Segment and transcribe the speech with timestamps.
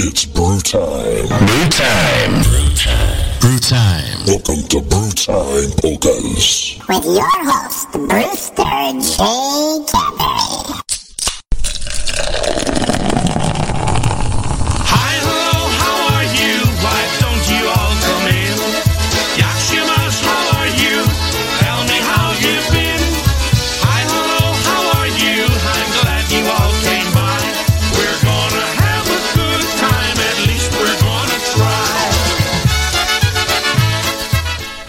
[0.00, 1.26] It's brew time.
[1.26, 2.42] Brew time.
[2.44, 3.40] Brew time.
[3.40, 4.26] Brew time.
[4.28, 6.78] Welcome to Brew Time Polkas.
[6.88, 9.84] With your host, Brewster J.
[9.90, 10.57] Cadbury.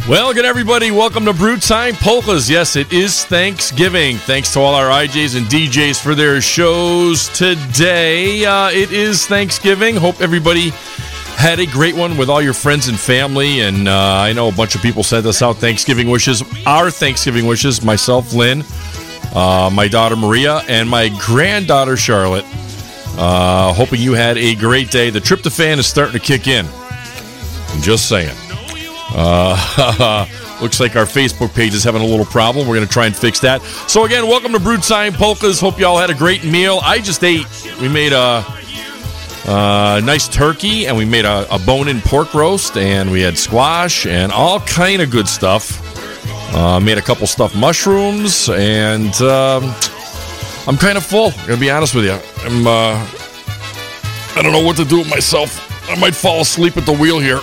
[0.09, 0.89] Well, good everybody.
[0.89, 2.49] Welcome to Brew Time Polkas.
[2.49, 4.17] Yes, it is Thanksgiving.
[4.17, 8.43] Thanks to all our IJs and DJs for their shows today.
[8.43, 9.95] Uh, it is Thanksgiving.
[9.95, 10.71] Hope everybody
[11.35, 13.61] had a great one with all your friends and family.
[13.61, 16.41] And uh, I know a bunch of people sent us out Thanksgiving wishes.
[16.65, 18.63] Our Thanksgiving wishes, myself, Lynn,
[19.35, 22.45] uh, my daughter Maria, and my granddaughter Charlotte.
[23.15, 25.11] Uh, hoping you had a great day.
[25.11, 26.65] The tryptophan is starting to kick in.
[26.65, 28.35] I'm just saying.
[29.11, 30.27] Uh,
[30.61, 32.67] looks like our Facebook page is having a little problem.
[32.67, 33.61] We're going to try and fix that.
[33.87, 35.59] So again, welcome to Brew Time Polkas.
[35.59, 36.79] Hope you all had a great meal.
[36.83, 37.45] I just ate.
[37.81, 38.43] We made a,
[39.47, 44.05] a nice turkey, and we made a, a bone-in pork roast, and we had squash
[44.05, 45.85] and all kind of good stuff.
[46.55, 49.63] Uh, made a couple stuffed mushrooms, and um,
[50.67, 51.31] I'm kind of full.
[51.37, 52.17] I'm gonna be honest with you.
[52.43, 52.65] I'm.
[52.67, 53.07] Uh,
[54.35, 55.65] I don't know what to do with myself.
[55.89, 57.39] I might fall asleep at the wheel here.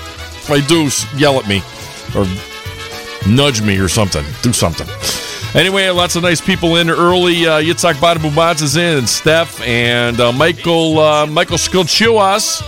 [0.48, 1.60] If I do, yell at me
[2.14, 2.24] or
[3.28, 4.24] nudge me or something.
[4.42, 4.86] Do something.
[5.56, 7.46] Anyway, lots of nice people in early.
[7.46, 12.62] Uh, Yitzhak is in, and Steph, and uh, Michael uh, Michael Skilchuas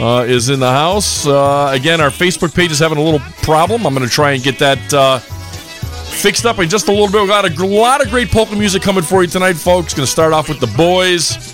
[0.00, 1.24] uh, is in the house.
[1.24, 3.86] Uh, again, our Facebook page is having a little problem.
[3.86, 7.22] I'm going to try and get that uh, fixed up in just a little bit.
[7.22, 9.94] We got a lot of great polka music coming for you tonight, folks.
[9.94, 11.53] Going to start off with the boys.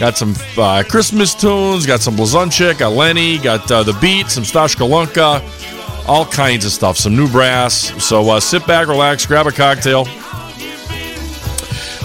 [0.00, 4.44] Got some uh, Christmas tunes, got some Blazonczyk, got Lenny, got uh, the beat, some
[4.44, 8.02] Stashka Lunka, all kinds of stuff, some new brass.
[8.02, 10.06] So uh, sit back, relax, grab a cocktail,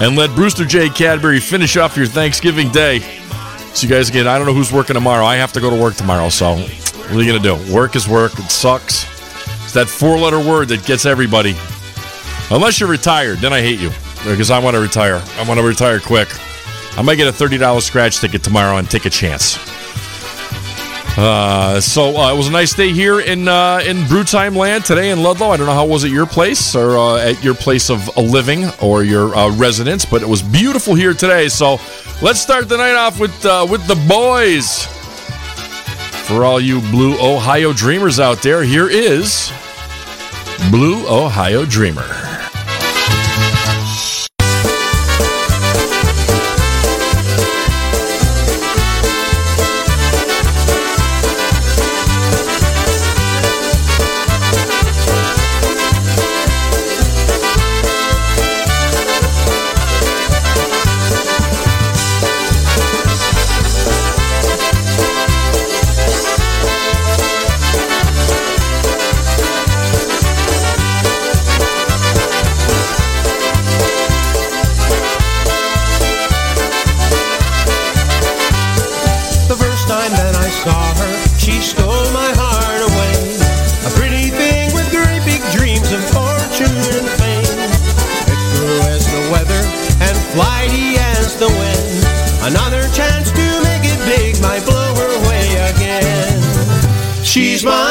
[0.02, 0.90] and let Brewster J.
[0.90, 3.00] Cadbury finish off your Thanksgiving day.
[3.74, 5.24] So you guys again, I don't know who's working tomorrow.
[5.24, 7.74] I have to go to work tomorrow, so what are you gonna do?
[7.74, 8.38] Work is work.
[8.38, 9.06] It sucks.
[9.64, 11.56] It's that four-letter word that gets everybody.
[12.52, 13.90] Unless you're retired, then I hate you
[14.30, 15.24] because I want to retire.
[15.38, 16.28] I want to retire quick.
[16.98, 19.58] I might get a thirty dollars scratch ticket tomorrow and take a chance.
[21.18, 25.12] Uh, so uh, it was a nice day here in uh, in Brewtime Land today
[25.12, 25.50] in Ludlow.
[25.50, 28.18] I don't know how it was at your place or uh, at your place of
[28.18, 31.48] uh, living or your uh, residence, but it was beautiful here today.
[31.48, 31.80] So
[32.22, 34.86] let's start the night off with uh, with the boys.
[36.28, 39.52] For all you Blue Ohio Dreamers out there, here is
[40.70, 42.35] Blue Ohio Dreamer.
[97.36, 97.85] She's my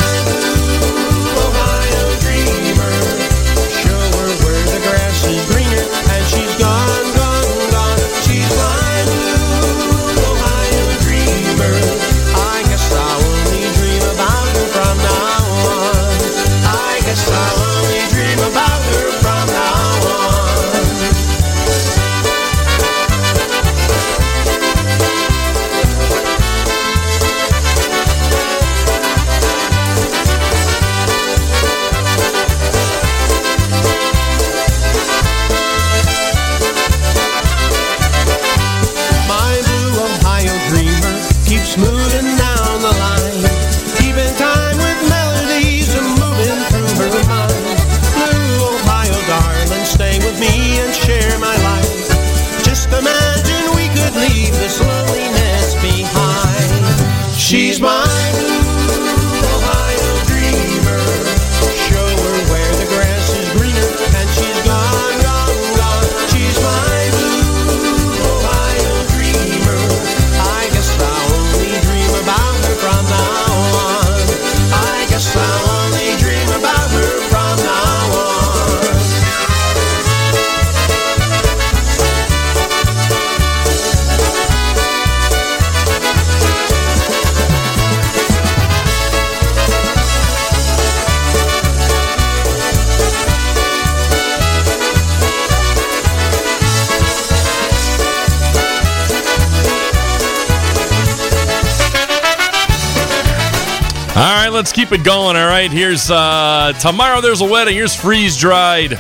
[104.85, 105.35] keep it going.
[105.35, 107.23] All right, here's uh, tomorrow.
[107.23, 107.75] There's a wedding.
[107.75, 108.93] Here's freeze dried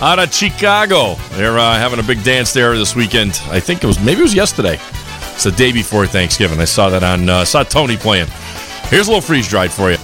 [0.00, 1.14] out of Chicago.
[1.32, 3.40] They're uh, having a big dance there this weekend.
[3.44, 4.80] I think it was maybe it was yesterday.
[5.34, 6.58] It's the day before Thanksgiving.
[6.58, 8.26] I saw that on uh, saw Tony playing.
[8.86, 9.98] Here's a little freeze dried for you.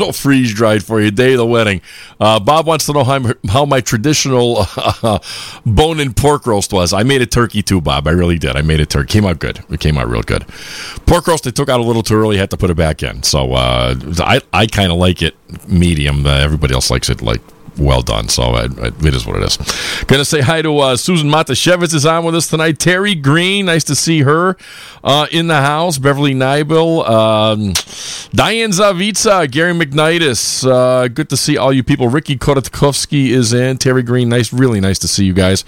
[0.00, 1.10] Little freeze dried for you.
[1.10, 1.80] Day of the wedding.
[2.18, 5.18] Uh, Bob wants to know how, how my traditional uh,
[5.64, 6.92] bone and pork roast was.
[6.92, 8.08] I made a turkey too, Bob.
[8.08, 8.56] I really did.
[8.56, 9.12] I made a turkey.
[9.12, 9.62] Came out good.
[9.70, 10.46] It came out real good.
[11.06, 12.36] Pork roast I took out a little too early.
[12.36, 13.22] Had to put it back in.
[13.22, 15.36] So uh, I I kind of like it
[15.68, 16.26] medium.
[16.26, 17.40] Uh, everybody else likes it like
[17.78, 18.28] well done.
[18.28, 20.04] So uh, it is what it is.
[20.06, 22.78] Gonna say hi to uh, Susan Matashevitz is on with us tonight.
[22.78, 24.56] Terry Green, nice to see her
[25.02, 25.98] uh, in the house.
[25.98, 27.72] Beverly Nibel, um,
[28.32, 30.66] Diane Zavitsa, Gary McNitis.
[30.68, 32.08] Uh, good to see all you people.
[32.08, 33.78] Ricky Kotatkovsky is in.
[33.78, 35.64] Terry Green, nice, really nice to see you guys.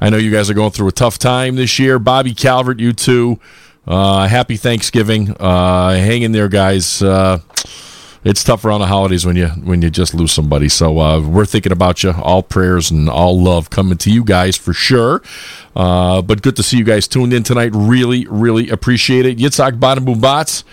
[0.00, 1.98] I know you guys are going through a tough time this year.
[1.98, 3.38] Bobby Calvert, you too.
[3.86, 5.34] Uh, happy Thanksgiving.
[5.40, 7.02] Uh, hang in there, guys.
[8.22, 10.68] It's tough around the holidays when you when you just lose somebody.
[10.68, 12.12] So uh, we're thinking about you.
[12.12, 15.22] All prayers and all love coming to you guys for sure.
[15.74, 17.70] Uh, but good to see you guys tuned in tonight.
[17.74, 19.38] Really, really appreciate it.
[19.38, 20.64] Yitzhak Banabumbats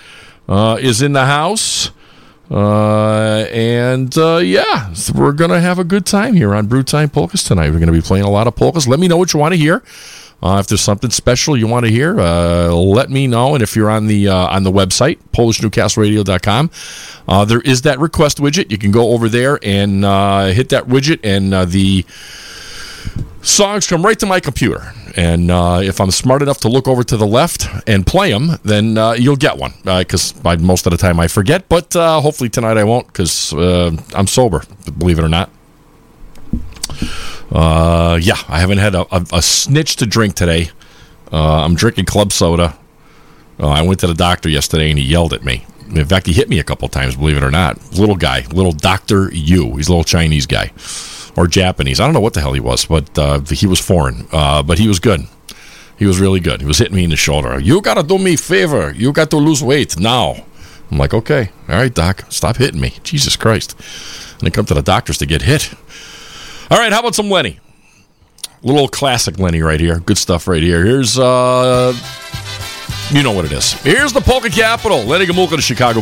[0.50, 1.92] uh, is in the house.
[2.50, 7.44] Uh, and uh, yeah, we're gonna have a good time here on Brew Time Polkas
[7.44, 7.72] tonight.
[7.72, 8.88] We're gonna be playing a lot of polkas.
[8.88, 9.84] Let me know what you want to hear.
[10.42, 13.56] Uh, if there's something special you want to hear, uh, let me know.
[13.56, 16.70] And if you're on the uh, on the website PolishNewcastleRadio.com,
[17.28, 18.70] uh, there is that request widget.
[18.70, 22.06] You can go over there and uh, hit that widget, and uh, the
[23.42, 24.94] songs come right to my computer.
[25.16, 25.50] And
[25.84, 29.36] if I'm smart enough to look over to the left and play them, then you'll
[29.36, 29.74] get one.
[29.84, 34.62] Because most of the time I forget, but hopefully tonight I won't because I'm sober,
[35.00, 35.50] believe it or not.
[37.52, 40.70] Uh, yeah, I haven't had a, a, a snitch to drink today.
[41.32, 42.78] Uh, I'm drinking club soda.
[43.60, 45.66] Uh, I went to the doctor yesterday and he yelled at me.
[45.90, 47.94] In fact, he hit me a couple times, believe it or not.
[47.94, 49.30] Little guy, little Dr.
[49.34, 49.76] Yu.
[49.78, 50.72] He's a little Chinese guy
[51.38, 52.00] or Japanese.
[52.00, 54.28] I don't know what the hell he was, but uh, he was foreign.
[54.32, 55.22] Uh, but he was good.
[55.98, 56.62] He was really good.
[56.62, 57.60] He was hitting me in the shoulder.
[57.60, 58.92] You got to do me a favor.
[58.92, 60.44] You got to lose weight now.
[60.92, 62.94] I'm like, okay, all right, doc, stop hitting me.
[63.04, 63.76] Jesus Christ.
[64.40, 65.74] And I come to the doctors to get hit.
[66.70, 67.60] All right, how about some Lenny?
[68.62, 70.00] Little classic Lenny right here.
[70.00, 70.84] Good stuff right here.
[70.84, 71.94] Here's, uh,
[73.12, 73.74] you know what it is.
[73.74, 75.04] Here's the Polka Capital.
[75.04, 76.02] Lenny Gomulka to Chicago.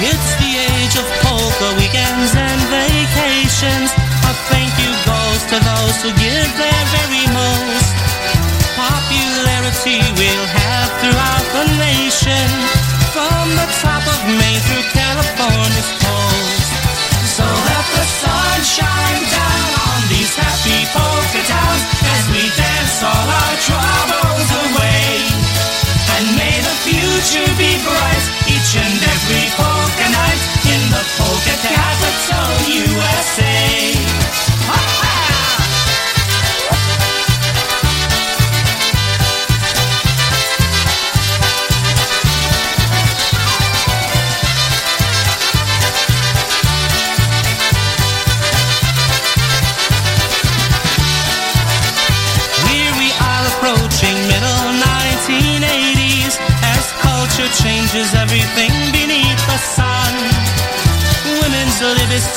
[0.00, 3.90] It's the age of polka weekends and vacations.
[4.30, 7.98] A thank you goes to those who give their very most
[8.78, 12.46] popularity we'll have throughout the nation,
[13.10, 16.70] from the top of Maine through California's coast.
[17.34, 19.47] So let the sun shine down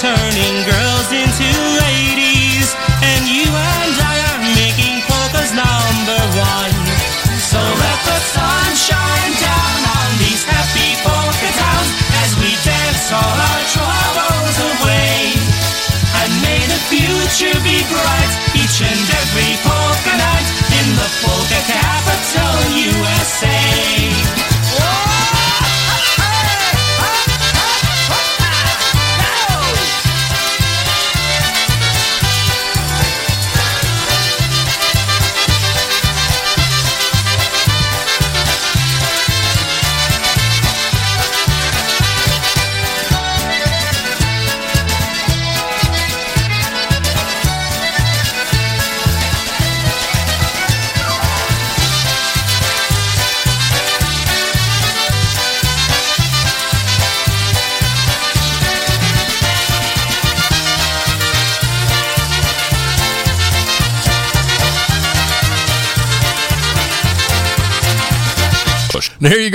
[0.01, 1.45] turning girls into
[1.77, 2.73] ladies,
[3.05, 6.73] and you and I are making polkas number one.
[7.37, 13.37] So let the sun shine down on these happy polka towns as we dance all
[13.45, 15.37] our troubles away.
[16.17, 20.47] And may the future be bright each and every polka night
[20.81, 22.57] in the polka capital
[22.89, 24.20] USA.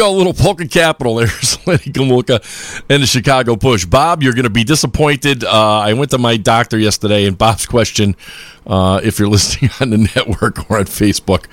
[0.06, 1.16] Go, little polka capital.
[1.16, 1.26] there,
[1.66, 2.40] Lenny Gomulka
[2.88, 3.86] and the Chicago Push.
[3.86, 5.42] Bob, you're going to be disappointed.
[5.42, 8.14] Uh, I went to my doctor yesterday, and Bob's question,
[8.68, 11.46] uh, if you're listening on the network or on Facebook,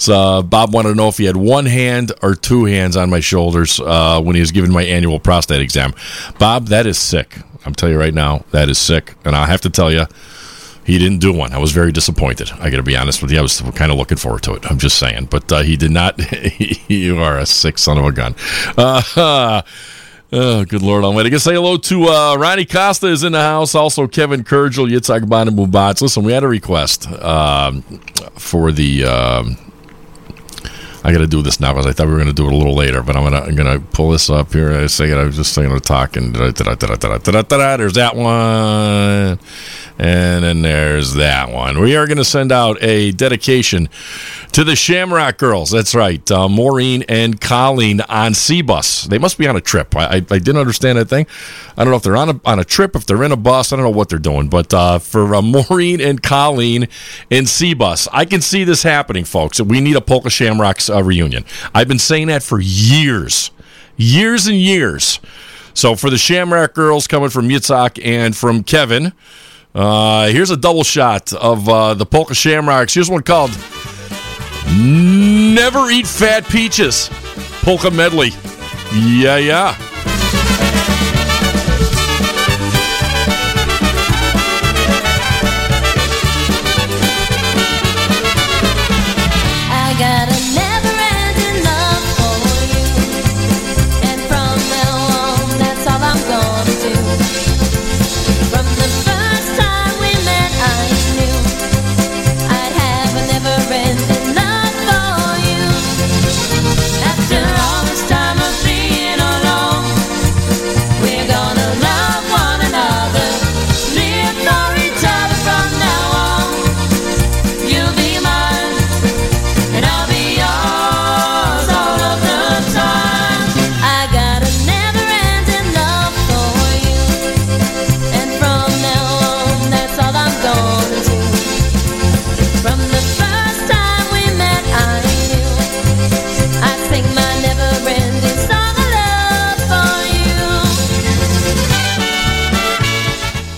[0.00, 3.10] so uh, Bob wanted to know if he had one hand or two hands on
[3.10, 5.92] my shoulders uh, when he was giving my annual prostate exam.
[6.38, 7.38] Bob, that is sick.
[7.64, 10.06] I'm telling you right now, that is sick, and I have to tell you.
[10.86, 11.52] He didn't do one.
[11.52, 12.52] I was very disappointed.
[12.52, 13.38] I got to be honest with you.
[13.38, 14.70] I was kind of looking forward to it.
[14.70, 16.20] I'm just saying, but uh, he did not.
[16.88, 18.34] you are a sick son of a gun.
[19.16, 19.62] Uh,
[20.32, 21.28] oh, good Lord Almighty.
[21.28, 23.74] I guess say hello to uh, Ronnie Costa is in the house.
[23.74, 26.02] Also, Kevin Kurgel, Yitzhak Ban, and Mubats.
[26.02, 27.82] Listen, we had a request um,
[28.34, 29.04] for the.
[29.04, 29.65] Um,
[31.06, 32.52] I got to do this now because I thought we were going to do it
[32.52, 34.72] a little later, but I'm gonna gonna pull this up here.
[34.72, 35.16] I say it.
[35.16, 36.54] I was just saying to talk and there's
[37.94, 39.38] that one,
[39.98, 41.78] and then there's that one.
[41.78, 43.88] We are going to send out a dedication
[44.50, 45.70] to the Shamrock Girls.
[45.70, 49.04] That's right, uh, Maureen and Colleen on C bus.
[49.04, 49.94] They must be on a trip.
[49.94, 51.26] I, I, I didn't understand that thing.
[51.76, 53.72] I don't know if they're on a on a trip, if they're in a bus.
[53.72, 56.88] I don't know what they're doing, but uh, for uh, Maureen and Colleen
[57.30, 59.60] in C bus, I can see this happening, folks.
[59.60, 61.44] We need a Polka Shamrocks reunion.
[61.74, 63.50] I've been saying that for years,
[63.96, 65.20] years and years.
[65.74, 69.12] So for the Shamrock Girls coming from Yitzhak and from Kevin,
[69.74, 72.94] uh, here's a double shot of uh, the Polka Shamrocks.
[72.94, 73.50] Here's one called
[74.74, 77.10] Never Eat Fat Peaches
[77.60, 78.30] Polka Medley.
[78.94, 79.76] Yeah, yeah.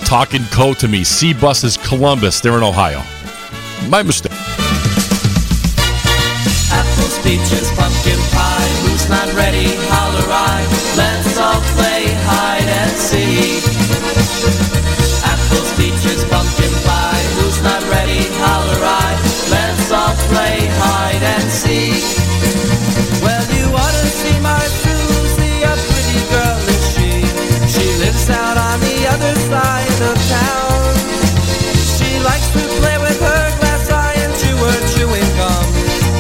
[0.09, 1.05] Talking Co to me.
[1.05, 2.41] C buses Columbus.
[2.41, 3.03] They're in Ohio.
[3.91, 4.33] My mistake.
[6.73, 8.73] Apples, peaches, pumpkin pie.
[8.89, 9.69] Who's not ready?
[9.93, 10.65] Holler I.
[10.97, 13.61] Let's all play hide and seek.
[15.29, 17.25] Apples, peaches, pumpkin pie.
[17.37, 18.25] Who's not ready?
[18.41, 19.13] Holler I.
[19.51, 22.18] Let's all play hide and seek.
[29.49, 30.95] Town.
[31.97, 35.67] She likes to play with her glass eye and chew her chewing gum.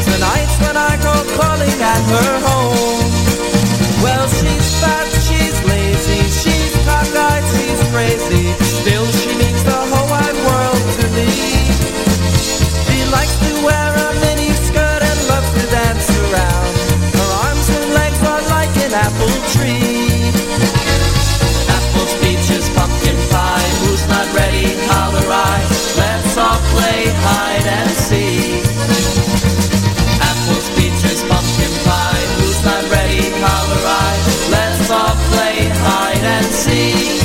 [0.08, 3.04] Tonight's when I go calling at her home.
[4.02, 8.44] Well, she's fat, she's lazy, she's cockeyed, she's crazy.
[8.80, 11.08] Still, she the whole wide world to.
[12.88, 14.08] She likes to wear a
[15.04, 16.74] and loves to dance around.
[17.12, 20.07] Her arms and legs are like an apple tree.
[24.08, 24.66] Not ready?
[24.88, 25.58] Holler I.
[25.96, 28.64] Let's all play hide and seek.
[30.30, 32.24] Apples, peaches, pumpkin pie.
[32.38, 33.22] Who's not ready?
[33.44, 34.12] Holler I.
[34.50, 37.17] Let's all play hide and seek.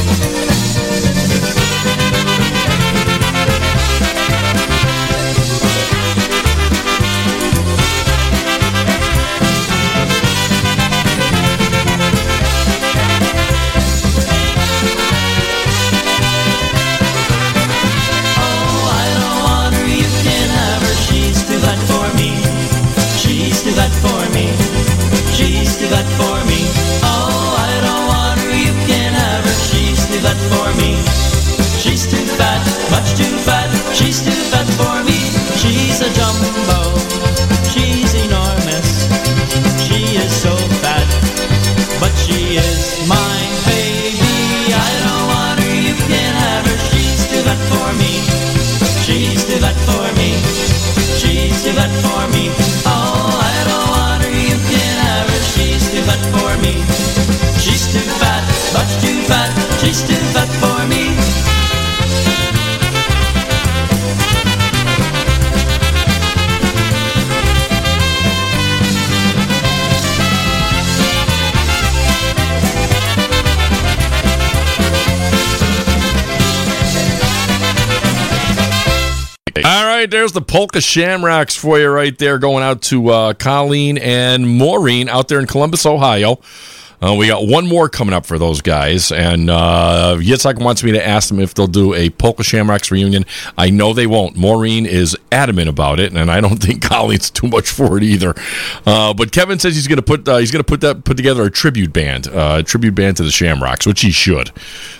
[59.94, 61.14] For me.
[79.66, 83.98] All right, there's the Polka Shamrocks for you right there, going out to uh, Colleen
[83.98, 86.40] and Maureen out there in Columbus, Ohio.
[87.04, 90.94] Uh, we got one more coming up for those guys, and uh, Yitzhak wants me
[90.94, 93.26] to ask them if they'll do a Polka Shamrocks reunion.
[93.58, 94.38] I know they won't.
[94.38, 98.34] Maureen is adamant about it, and I don't think Colleen's too much for it either.
[98.86, 101.18] Uh, but Kevin says he's going to put uh, he's going to put that put
[101.18, 104.52] together a tribute band, uh, a tribute band to the Shamrocks, which he should.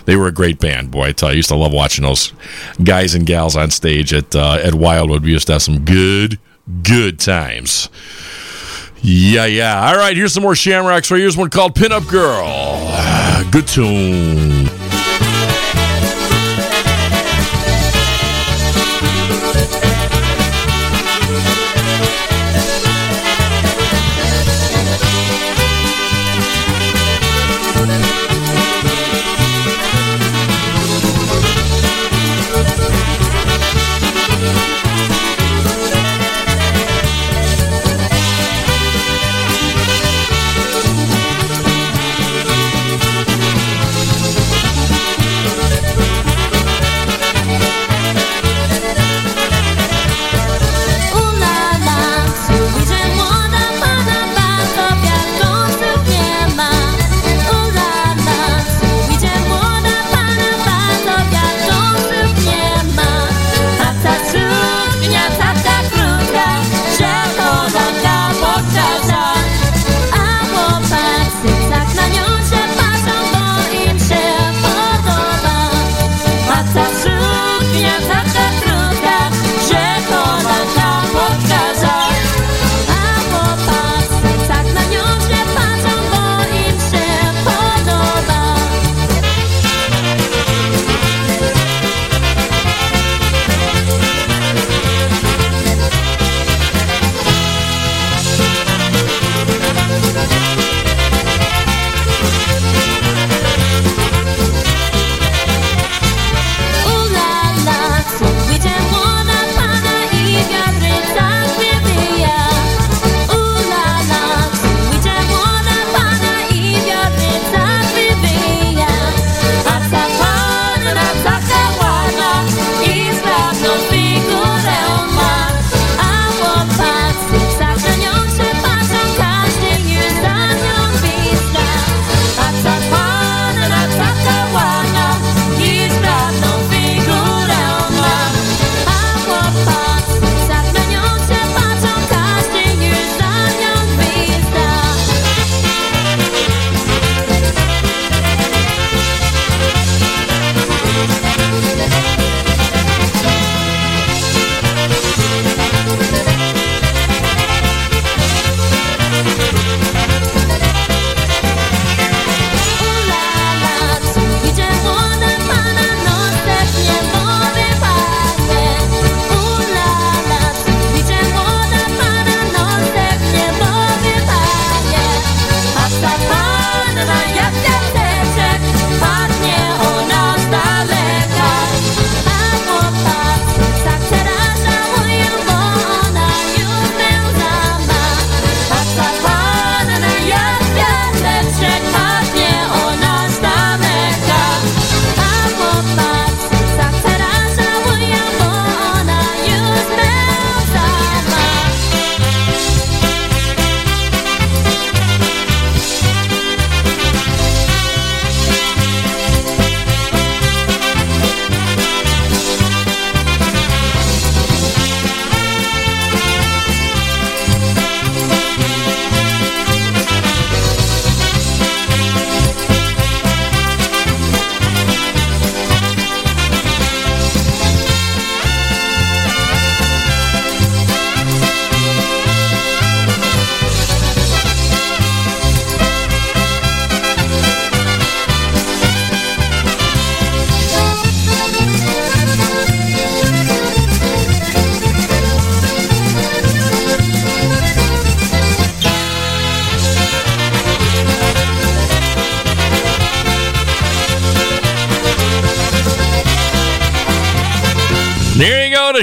[0.04, 1.04] They were a great band, boy.
[1.04, 2.32] I tell you, I used to love watching those
[2.82, 5.22] guys and gals on stage at uh, at Wildwood.
[5.22, 6.38] We used to have some good
[6.82, 7.88] good times.
[9.06, 9.86] Yeah, yeah.
[9.86, 11.10] All right, here's some more Shamrocks.
[11.10, 12.42] Right here's one called Pinup Girl.
[12.46, 14.64] Ah, Good tune.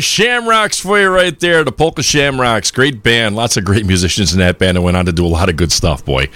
[0.02, 1.64] Shamrocks for you right there.
[1.64, 3.36] The Polka Shamrocks, great band.
[3.36, 5.56] Lots of great musicians in that band and went on to do a lot of
[5.56, 6.30] good stuff, boy.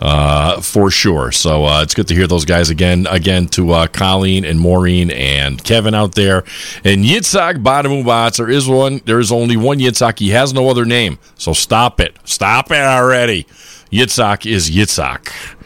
[0.00, 1.32] Uh, for sure.
[1.32, 3.08] So uh, it's good to hear those guys again.
[3.10, 6.44] Again to uh, Colleen and Maureen and Kevin out there.
[6.84, 8.36] And Yitzhak Badamubats.
[8.36, 9.00] There is one.
[9.06, 10.20] There is only one Yitzhak.
[10.20, 11.18] He has no other name.
[11.34, 12.16] So stop it.
[12.24, 13.44] Stop it already.
[13.90, 15.56] Yitzhak is Yitzhak.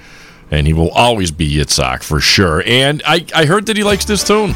[0.51, 2.63] And he will always be Yitzhak for sure.
[2.65, 4.55] And I, I heard that he likes this tune.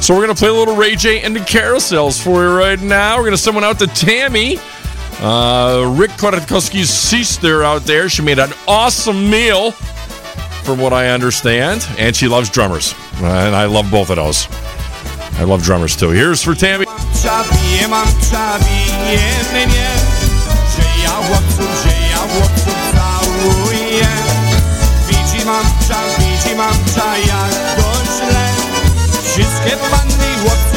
[0.00, 2.80] So we're going to play a little Ray Jay and the Carousels for you right
[2.80, 3.16] now.
[3.16, 4.58] We're going to send one out to Tammy.
[5.20, 8.08] Uh, Rick Koratkowski's sister out there.
[8.08, 9.72] She made an awesome meal,
[10.62, 11.86] from what I understand.
[11.98, 12.94] And she loves drummers.
[13.16, 14.46] And I love both of those.
[15.38, 16.10] I love drummers too.
[16.10, 16.84] Here's for Tammy.
[29.68, 30.67] Wszystkie panny chłopców mają,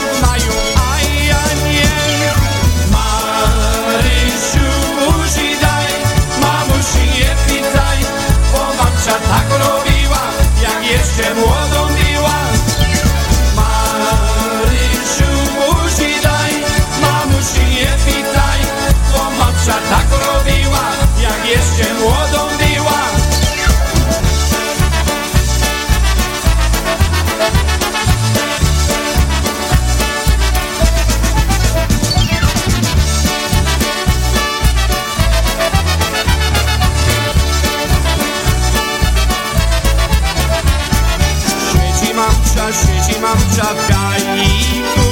[43.21, 45.05] mam czagajniku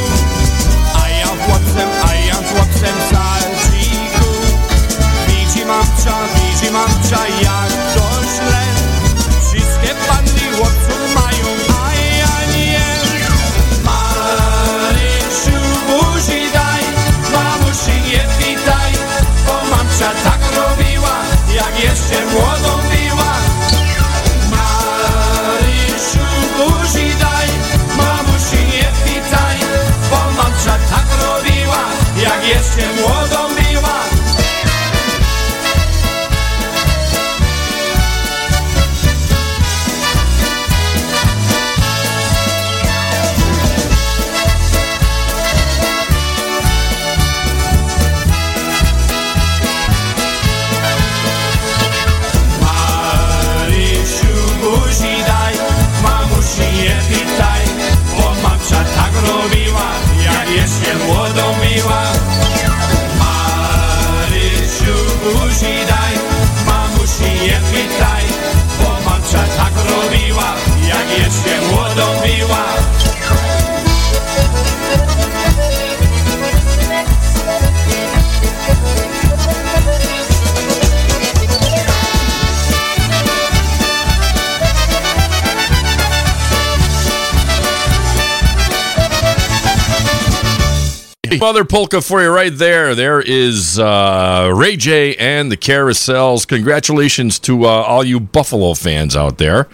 [1.04, 4.30] A ja chłopcem, a ja chłopcem salciku
[5.28, 7.59] Widzi mam cza, widzi mam cza, ja
[91.40, 92.94] Mother polka for you right there.
[92.96, 96.46] There is uh, Ray Jay and the Carousels.
[96.46, 99.70] Congratulations to uh, all you Buffalo fans out there.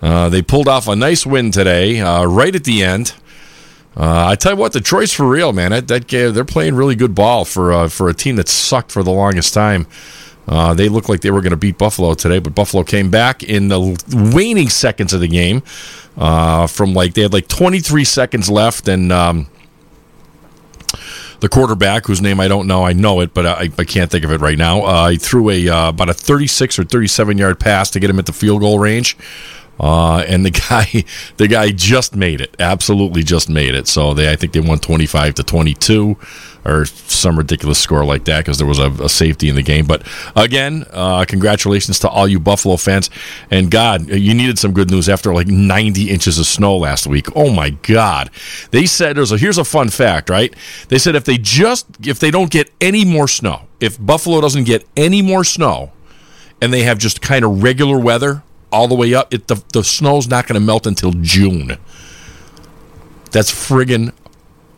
[0.00, 3.12] Uh, they pulled off a nice win today, uh, right at the end.
[3.94, 5.72] Uh, I tell you what, Detroit's for real, man.
[5.72, 9.02] That, that they're playing really good ball for uh, for a team that sucked for
[9.02, 9.86] the longest time.
[10.48, 13.42] Uh, they looked like they were going to beat Buffalo today, but Buffalo came back
[13.42, 15.62] in the waning seconds of the game.
[16.16, 19.48] Uh, from like they had like 23 seconds left, and um,
[21.44, 24.24] the quarterback, whose name I don't know, I know it, but I, I can't think
[24.24, 24.80] of it right now.
[24.80, 28.18] Uh, he threw a uh, about a 36 or 37 yard pass to get him
[28.18, 29.14] at the field goal range.
[29.78, 31.04] Uh, and the guy,
[31.36, 32.56] the guy just made it.
[32.58, 33.86] Absolutely, just made it.
[33.88, 36.16] So they, I think they won twenty five to twenty two,
[36.64, 39.86] or some ridiculous score like that because there was a, a safety in the game.
[39.86, 43.10] But again, uh, congratulations to all you Buffalo fans.
[43.50, 47.26] And God, you needed some good news after like ninety inches of snow last week.
[47.36, 48.30] Oh my God!
[48.70, 50.54] They said there's a here's a fun fact, right?
[50.88, 54.64] They said if they just if they don't get any more snow, if Buffalo doesn't
[54.64, 55.92] get any more snow,
[56.60, 59.84] and they have just kind of regular weather all the way up, it, the, the
[59.84, 61.78] snow's not going to melt until June.
[63.30, 64.12] That's friggin'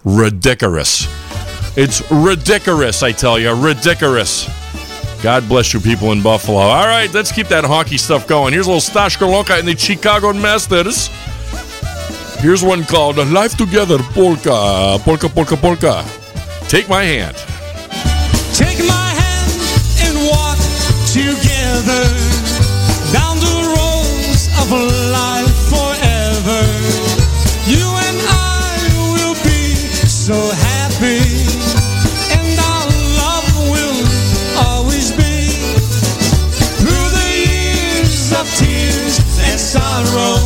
[0.05, 1.07] ridiculous.
[1.77, 4.49] It's ridiculous, I tell you, ridiculous.
[5.23, 6.57] God bless you, people in Buffalo.
[6.57, 8.55] All right, let's keep that hockey stuff going.
[8.55, 11.11] Here's a little Stashka Loka the Chicago Masters.
[12.41, 14.99] Here's one called Life Together Polka.
[15.05, 16.03] Polka, polka, polka.
[16.69, 17.37] Take my hand.
[18.55, 19.53] Take my hand
[20.01, 20.57] and walk
[21.13, 22.05] together
[23.13, 24.73] down the roads of
[25.13, 26.61] life forever.
[27.69, 29.75] You and I will be
[30.09, 30.66] so happy
[40.17, 40.46] sorrow.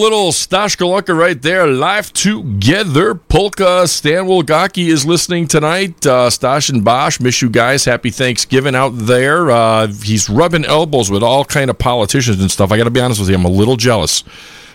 [0.00, 1.66] Little Stashkalunka right there.
[1.66, 3.14] Live together.
[3.14, 6.06] Polka Stan Wilgaki is listening tonight.
[6.06, 7.84] Uh, Stash and Bosch, miss you guys.
[7.84, 9.50] Happy Thanksgiving out there.
[9.50, 12.72] Uh, he's rubbing elbows with all kind of politicians and stuff.
[12.72, 14.24] I got to be honest with you, I'm a little jealous.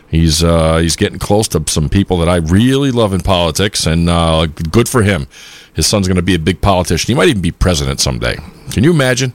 [0.09, 4.07] He's uh, he's getting close to some people that I really love in politics, and
[4.07, 5.27] uh, good for him.
[5.73, 7.07] His son's going to be a big politician.
[7.07, 8.37] He might even be president someday.
[8.71, 9.33] Can you imagine?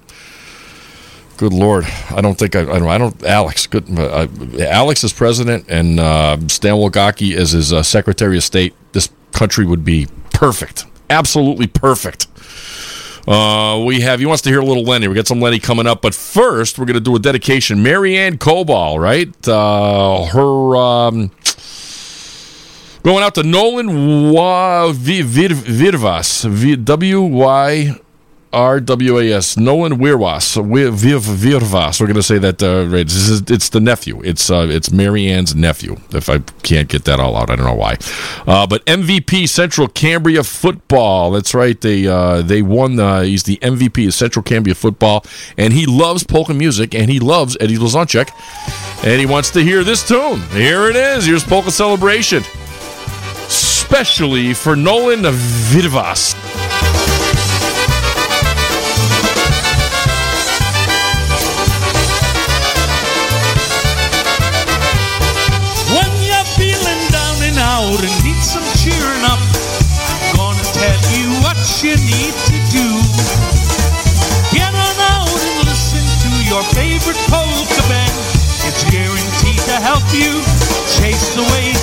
[1.40, 2.86] Good lord, I don't think I, I don't.
[2.88, 3.24] I don't.
[3.24, 3.86] Alex, good.
[3.98, 4.28] Uh,
[4.60, 8.74] Alex is president, and uh, Stan Wilgaki is his uh, secretary of state.
[8.92, 12.26] This country would be perfect, absolutely perfect.
[13.26, 14.20] Uh, we have.
[14.20, 15.08] He wants to hear a little Lenny.
[15.08, 17.82] We got some Lenny coming up, but first we're going to do a dedication.
[17.82, 19.32] Marianne Cobal, right?
[19.48, 21.30] Uh, her um,
[23.02, 27.98] going out to Nolan Wa- Vi- Vir- Virvas, W Y.
[28.52, 29.56] R W A S.
[29.56, 30.56] Nolan Wirwas.
[30.56, 32.00] Virvas.
[32.00, 33.06] We're going to say that uh, right.
[33.06, 34.20] This is, it's the nephew.
[34.24, 35.98] It's uh, it's Mary Ann's nephew.
[36.12, 37.98] If I can't get that all out, I don't know why.
[38.46, 41.30] Uh, but MVP Central Cambria football.
[41.30, 41.80] That's right.
[41.80, 42.96] They uh, they won.
[42.96, 45.24] The, he's the MVP of Central Cambria football,
[45.56, 48.30] and he loves polka music, and he loves Eddie Blazonczyk,
[49.04, 50.40] and he wants to hear this tune.
[50.50, 51.24] Here it is.
[51.26, 52.42] Here's polka celebration,
[53.48, 57.19] specially for Nolan Virvas.
[71.60, 72.86] You need to do.
[74.48, 78.16] Get on out and listen to your favorite polka band.
[78.64, 80.40] It's guaranteed to help you
[80.88, 81.79] chase away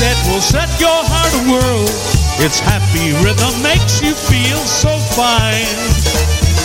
[0.00, 1.86] that will set your heart a whirl.
[2.42, 5.70] Its happy rhythm makes you feel so fine.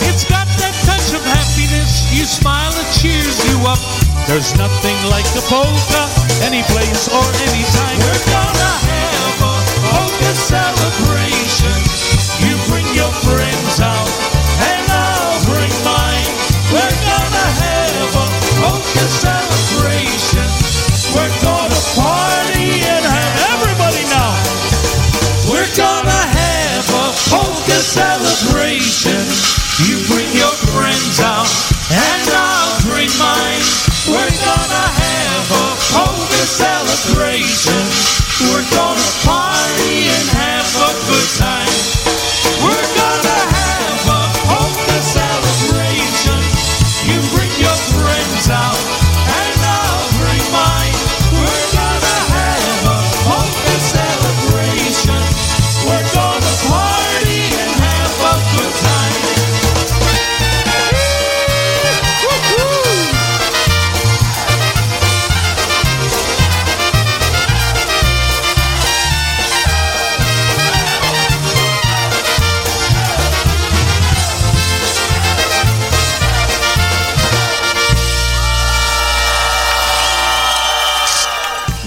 [0.10, 2.10] It's got that touch of happiness.
[2.10, 3.82] You smile, it cheers you up.
[4.26, 6.04] There's nothing like the polka,
[6.42, 7.98] any place or any time.
[8.02, 9.56] We're gonna have a
[9.94, 11.78] polka celebration.
[12.42, 14.10] You bring your friends out,
[14.74, 16.34] and I'll bring mine.
[16.74, 20.48] We're gonna have a polka celebration.
[21.14, 22.29] We're gonna party
[27.80, 29.24] polka celebration.
[29.88, 31.48] You bring your friends out,
[31.92, 33.64] and I'll bring mine.
[34.08, 37.84] We're gonna have a polka celebration.
[38.52, 39.49] We're gonna party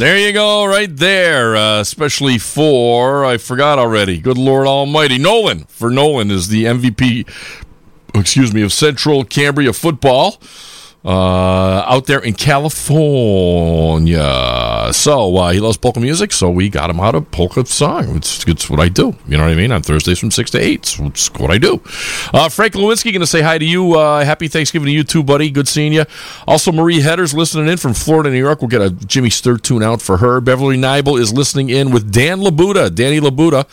[0.02, 1.54] There you go, right there.
[1.54, 4.18] Uh, especially for I forgot already.
[4.18, 5.60] Good Lord Almighty, Nolan.
[5.66, 7.24] For Nolan is the MVP.
[8.12, 10.40] Excuse me of Central Cambria football.
[11.04, 14.22] Uh, out there in California.
[14.92, 18.14] So uh, he loves polka music, so we got him out a polka song.
[18.16, 19.16] It's, it's what I do.
[19.26, 19.72] You know what I mean?
[19.72, 20.86] On Thursdays from 6 to 8.
[20.86, 21.82] So it's what I do.
[22.32, 23.98] Uh, Frank Lewinsky going to say hi to you.
[23.98, 25.50] Uh, happy Thanksgiving to you too, buddy.
[25.50, 26.04] Good seeing you.
[26.46, 28.60] Also, Marie Headers listening in from Florida, New York.
[28.60, 30.40] We'll get a Jimmy Sturr tune out for her.
[30.40, 32.94] Beverly Nibel is listening in with Dan Labuda.
[32.94, 33.66] Danny Labuda.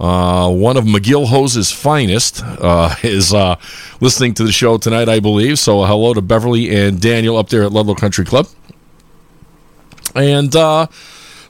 [0.00, 3.56] Uh, one of McGill Hose's finest uh, is uh,
[4.00, 5.58] listening to the show tonight, I believe.
[5.58, 8.46] So, hello to Beverly and Daniel up there at Ludlow Country Club.
[10.14, 10.86] And uh,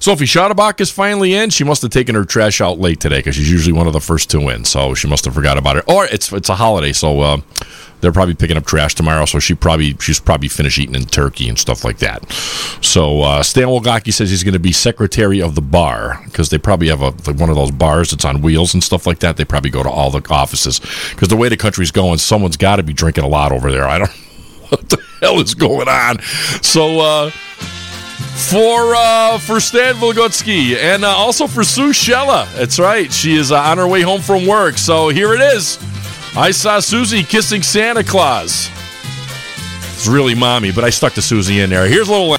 [0.00, 1.50] Sophie Schottenbach is finally in.
[1.50, 4.00] She must have taken her trash out late today because she's usually one of the
[4.00, 4.64] first to in.
[4.64, 5.84] So she must have forgot about it.
[5.88, 7.40] Or it's it's a holiday, so uh,
[8.00, 9.24] they're probably picking up trash tomorrow.
[9.24, 12.30] So she probably she's probably finished eating in turkey and stuff like that.
[12.80, 16.58] So uh, Stan Wolgaki says he's going to be secretary of the bar because they
[16.58, 19.36] probably have a like one of those bars that's on wheels and stuff like that.
[19.36, 20.80] They probably go to all the offices
[21.10, 23.86] because the way the country's going, someone's got to be drinking a lot over there.
[23.86, 24.10] I don't
[24.68, 26.20] what the hell is going on.
[26.62, 27.00] So.
[27.00, 27.30] uh
[28.50, 32.52] for uh, for Stan Volgotsky and uh, also for Sue Shella.
[32.54, 33.12] That's right.
[33.12, 34.78] She is uh, on her way home from work.
[34.78, 35.78] So here it is.
[36.36, 38.70] I saw Susie kissing Santa Claus.
[39.94, 41.86] It's really mommy, but I stuck to Susie in there.
[41.88, 42.36] Here's a little.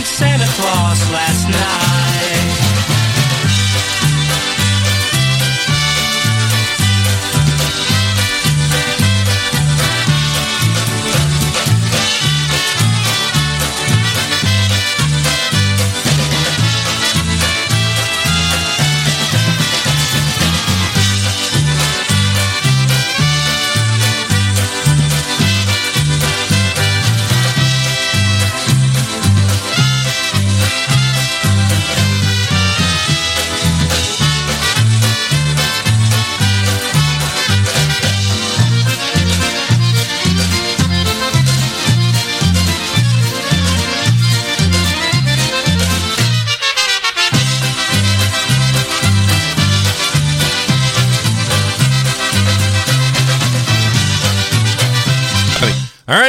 [0.00, 0.39] Kissing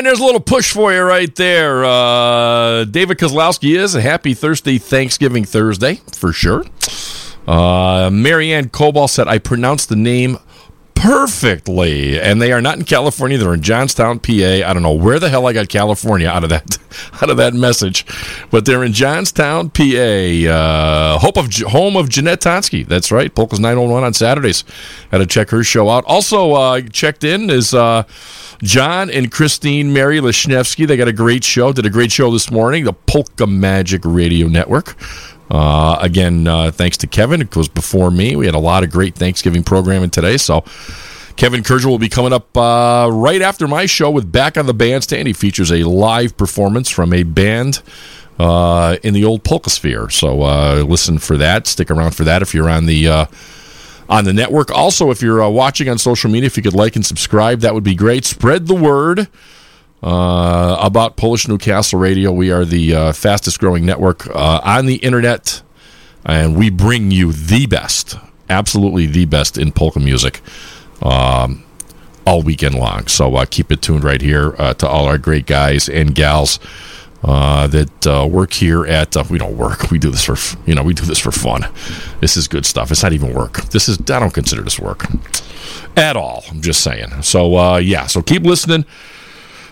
[0.06, 1.84] there's a little push for you right there.
[1.86, 6.66] Uh, David Kozlowski is a happy Thursday, Thanksgiving Thursday for sure.
[7.48, 10.38] Uh, Marianne Cobal said, I pronounced the name
[11.02, 12.20] perfectly.
[12.20, 13.38] And they are not in California.
[13.38, 14.32] They're in Johnstown, PA.
[14.32, 16.78] I don't know where the hell I got California out of that
[17.22, 18.06] out of that message.
[18.52, 19.84] But they're in Johnstown, PA.
[19.84, 22.86] Uh, hope of home of Jeanette Tonsky.
[22.86, 23.34] That's right.
[23.34, 24.64] Polka's 901 on Saturdays.
[25.10, 26.04] Had to check her show out.
[26.06, 28.04] Also uh, checked in is uh,
[28.62, 30.88] John and Christine Mary Lishnevsky.
[30.88, 31.74] They got a great show.
[31.74, 32.86] Did a great show this morning.
[32.86, 34.96] The Polka Magic Radio Network.
[35.52, 37.42] Uh, again, uh, thanks to Kevin.
[37.42, 38.38] It was before me.
[38.38, 40.38] We had a lot of great Thanksgiving programming today.
[40.38, 40.64] So,
[41.36, 44.74] Kevin Kurgel will be coming up uh, right after my show with Back on the
[44.74, 45.28] Bandstand.
[45.28, 47.82] He features a live performance from a band
[48.40, 50.10] uh, in the old polka sphere.
[50.10, 51.68] So uh, listen for that.
[51.68, 53.26] Stick around for that if you're on the uh,
[54.08, 54.72] on the network.
[54.72, 57.84] Also, if you're watching on social media, if you could like and subscribe, that would
[57.84, 58.24] be great.
[58.24, 59.28] Spread the word
[60.04, 62.32] uh, about Polish Newcastle Radio.
[62.32, 65.62] We are the uh, fastest growing network uh, on the internet,
[66.26, 68.18] and we bring you the best,
[68.50, 70.42] absolutely the best in polka music.
[71.02, 71.64] Um,
[72.26, 73.08] all weekend long.
[73.08, 76.60] So uh, keep it tuned right here uh, to all our great guys and gals
[77.24, 79.16] uh, that work here at.
[79.30, 79.80] We don't work.
[79.92, 80.38] We do this for
[80.68, 81.66] you know we do this for fun.
[82.20, 82.92] This is good stuff.
[82.92, 83.64] It's not even work.
[83.72, 85.06] This is I don't consider this work
[85.98, 86.44] at all.
[86.50, 87.24] I'm just saying.
[87.24, 88.06] So yeah.
[88.06, 88.86] So keep listening.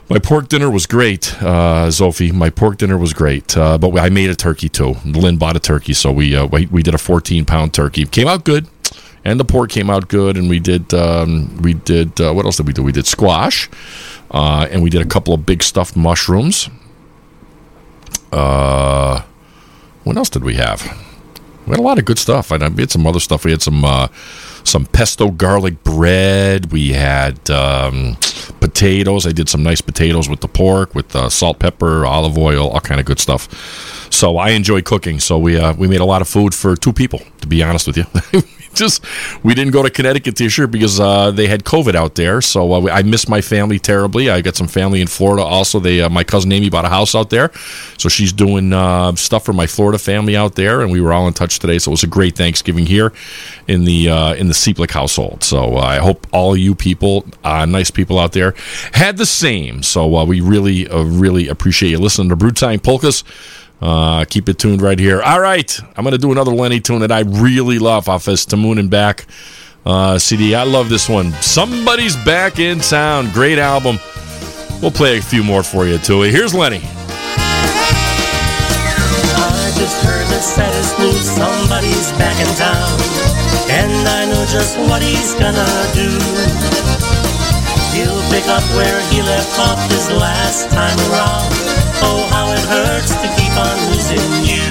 [0.10, 2.34] My pork dinner was great, uh, Zophie.
[2.34, 4.96] My pork dinner was great, uh, but I made a turkey too.
[5.06, 8.06] Lynn bought a turkey, so we uh, we, we did a 14 pound turkey.
[8.06, 8.68] Came out good,
[9.24, 10.36] and the pork came out good.
[10.36, 12.82] And we did um, we did uh, what else did we do?
[12.82, 13.70] We did squash,
[14.32, 16.72] uh, and we did a couple of big stuffed mushrooms.
[18.32, 19.22] Uh,
[20.06, 20.82] what else did we have?
[21.68, 22.50] We had a lot of good stuff.
[22.50, 23.46] And we had some other stuff.
[23.46, 24.08] We had some uh,
[24.64, 26.72] some pesto garlic bread.
[26.72, 28.18] We had um,
[28.60, 29.26] potatoes.
[29.26, 32.82] I did some nice potatoes with the pork, with uh, salt, pepper, olive oil, all
[32.82, 33.48] kind of good stuff.
[34.12, 35.20] So I enjoy cooking.
[35.20, 37.22] So we uh, we made a lot of food for two people.
[37.42, 38.06] To be honest with you.
[38.74, 39.04] Just
[39.44, 42.42] we didn't go to Connecticut this year because uh, they had COVID out there.
[42.42, 44.30] So uh, I miss my family terribly.
[44.30, 45.80] I got some family in Florida also.
[45.80, 47.52] They uh, my cousin Amy bought a house out there,
[47.98, 51.28] so she's doing uh, stuff for my Florida family out there, and we were all
[51.28, 51.80] in touch today.
[51.80, 53.12] So it was a great Thanksgiving here
[53.68, 55.44] in the uh, in the Cieplik household.
[55.44, 58.54] So uh, I hope all you people, nice people out there,
[58.94, 59.82] had the same.
[59.84, 63.24] So we really really appreciate you listening to Brew Time Polkas.
[63.82, 65.22] Uh, keep it tuned right here.
[65.22, 68.46] All right, I'm going to do another Lenny tune that I really love off his
[68.46, 69.26] Tamoon and Back
[69.86, 70.56] uh, CD.
[70.56, 71.32] I love this one.
[71.42, 73.32] Somebody's Back in Town.
[73.32, 73.98] Great album.
[74.82, 76.22] We'll play a few more for you, too.
[76.22, 76.82] Here's Lenny.
[79.40, 83.00] I just heard the saddest news, somebody's back in town.
[83.70, 86.10] And I know just what he's gonna do.
[87.96, 91.69] He'll pick up where he left off his last time around.
[92.02, 94.64] Oh, how it hurts to keep on losing you.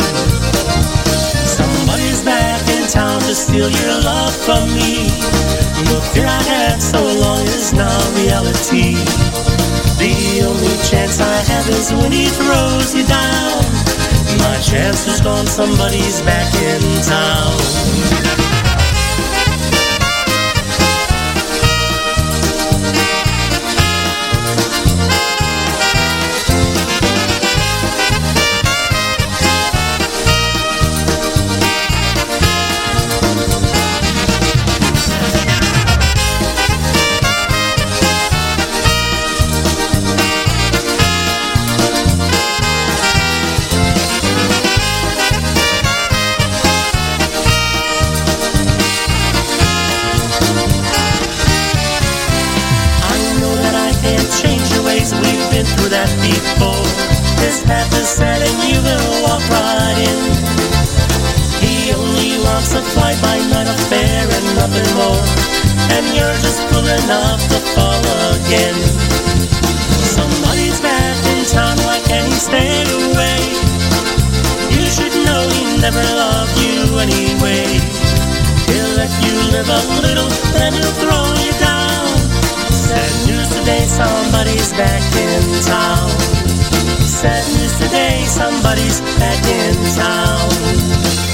[1.46, 5.08] Somebody's back in town to steal your love from me.
[5.88, 8.94] The fear I had so long is now reality.
[9.98, 13.62] The only chance I have is when he throws you down.
[14.38, 18.47] My chance is gone, somebody's back in town.
[66.88, 68.00] Enough to fall
[68.32, 68.76] again.
[70.00, 73.40] Somebody's back in town, why can't he stay away?
[74.72, 77.68] You should know he never loved you anyway.
[78.68, 82.08] He'll let you live a little, then he'll throw you down.
[82.72, 86.08] Sad news today, somebody's back in town.
[87.04, 91.27] Sad news today, somebody's back in town.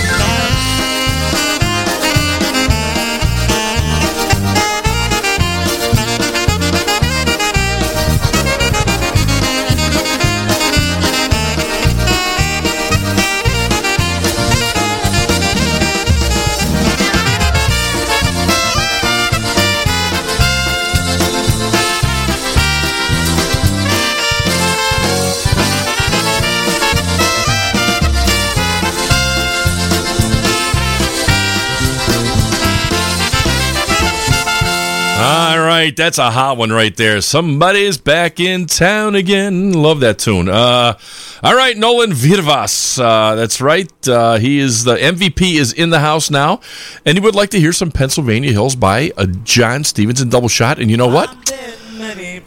[35.94, 37.20] Right, that's a hot one right there.
[37.20, 39.72] Somebody's back in town again.
[39.72, 40.48] Love that tune.
[40.48, 40.98] Uh,
[41.42, 42.98] all right, Nolan Virvas.
[42.98, 43.90] Uh, that's right.
[44.08, 46.60] Uh, he is the MVP is in the house now,
[47.06, 50.80] and he would like to hear some Pennsylvania Hills by uh, John Stevenson double shot.
[50.80, 51.30] And you know what?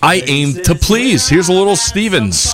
[0.04, 1.30] I aim to please.
[1.30, 2.54] Here's a little Stevens.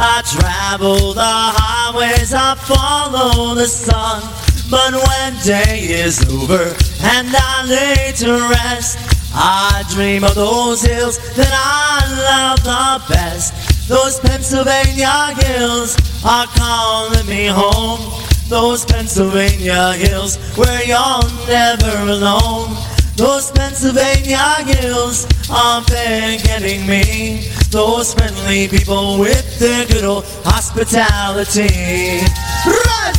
[0.00, 4.22] I travel the highways, I follow the sun.
[4.70, 6.62] But when day is over
[7.02, 11.98] and I lay to rest, I dream of those hills that I
[12.28, 13.88] love the best.
[13.88, 18.00] Those Pennsylvania hills are calling me home.
[18.48, 22.76] Those Pennsylvania hills where you're never alone.
[23.16, 27.48] Those Pennsylvania hills are getting me.
[27.70, 32.24] Those friendly people with their good old hospitality.
[32.64, 33.14] Run,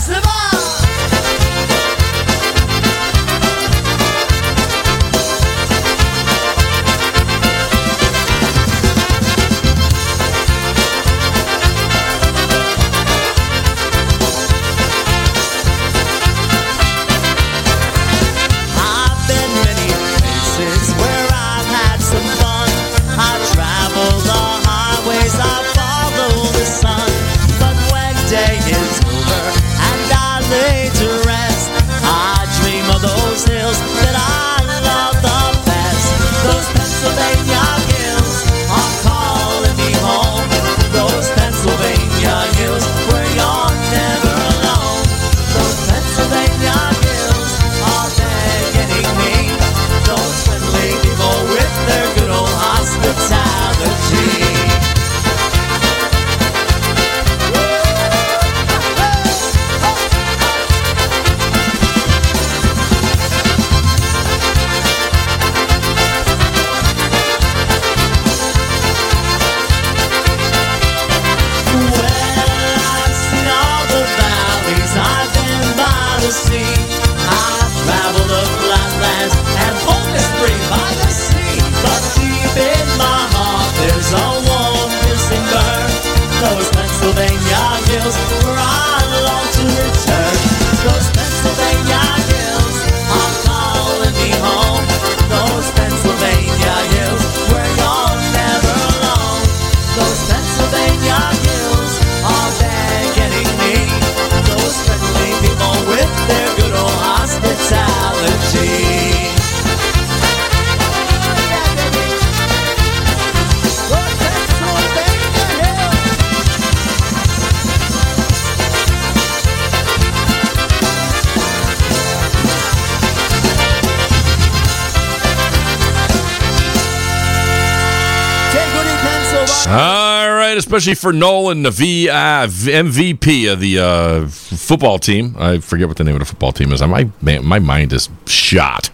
[130.80, 135.36] especially for Nolan, the v, uh, MVP of the uh, football team.
[135.38, 136.82] I forget what the name of the football team is.
[136.82, 138.90] My my mind is shot.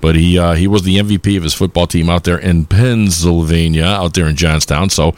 [0.00, 3.86] But he uh, he was the MVP of his football team out there in Pennsylvania,
[3.86, 4.88] out there in Johnstown.
[4.88, 5.16] So,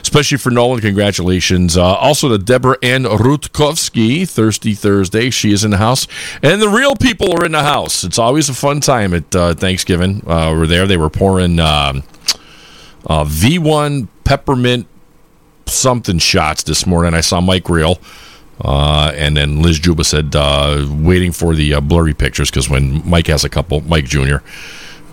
[0.00, 1.76] especially for Nolan, congratulations.
[1.76, 5.28] Uh, also to Deborah Ann Rutkovsky, Thirsty Thursday.
[5.28, 6.06] She is in the house,
[6.42, 8.02] and the real people are in the house.
[8.02, 10.22] It's always a fun time at uh, Thanksgiving.
[10.26, 10.86] Uh, we're there.
[10.86, 11.60] They were pouring.
[11.60, 12.04] Um,
[13.06, 14.86] uh, V1 peppermint
[15.70, 17.14] something shots this morning.
[17.14, 17.98] I saw Mike Reel.
[18.62, 23.08] Uh, and then Liz Juba said, uh, waiting for the uh, blurry pictures because when
[23.08, 24.36] Mike has a couple, Mike Jr.,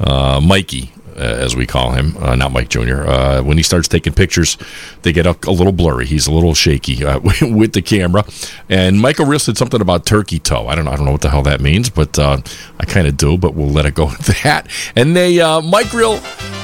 [0.02, 4.14] uh, Mikey, as we call him, uh, not Mike Jr., uh, when he starts taking
[4.14, 4.58] pictures,
[5.02, 6.06] they get a, a little blurry.
[6.06, 8.26] He's a little shaky uh, with the camera.
[8.70, 10.68] And Michael Reel said something about turkey toe.
[10.68, 10.92] I don't know.
[10.92, 12.40] I don't know what the hell that means, but uh,
[12.80, 14.68] I kind of do, but we'll let it go at that.
[14.96, 16.20] And they, uh, Mike Reel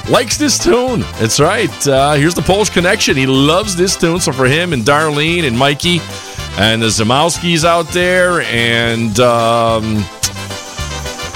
[0.08, 1.00] likes this tune.
[1.18, 1.86] That's right.
[1.86, 3.16] Uh, here's the Polish connection.
[3.16, 4.20] He loves this tune.
[4.20, 6.00] So for him and Darlene and Mikey
[6.56, 10.04] and the Zamowskis out there and um,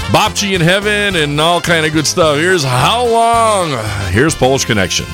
[0.09, 2.39] Bobchi in heaven and all kind of good stuff.
[2.39, 3.71] Here's how long.
[4.11, 5.07] Here's Polish connection.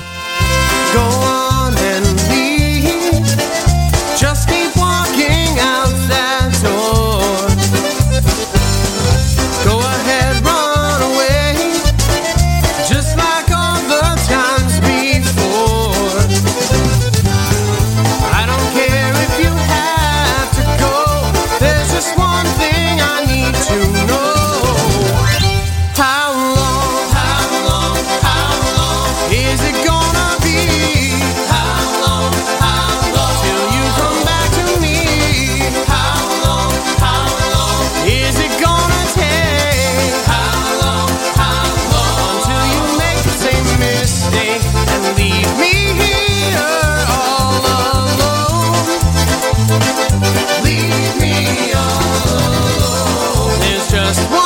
[54.15, 54.44] just one.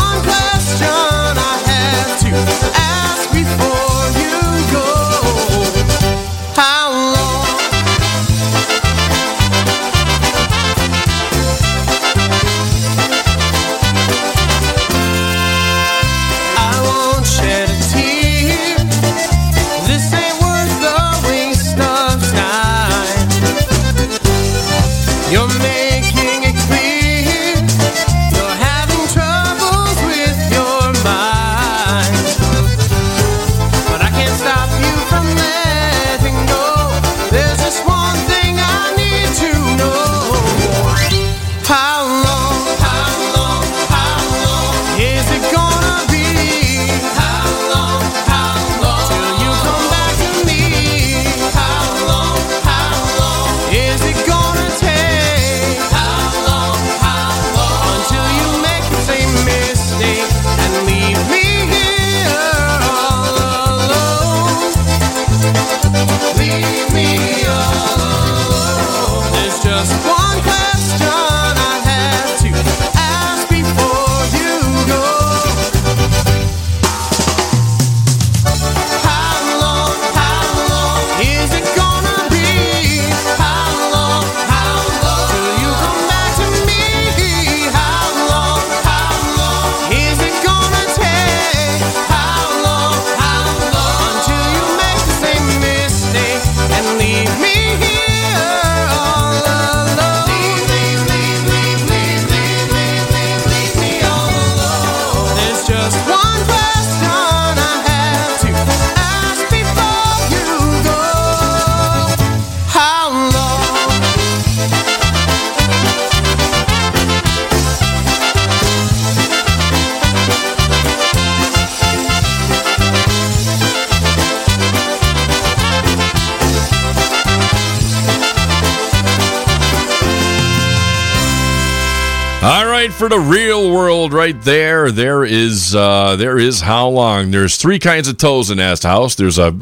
[132.99, 137.31] For the real world, right there, there is uh, there is how long.
[137.31, 139.15] There's three kinds of toes in Nest House.
[139.15, 139.57] There's a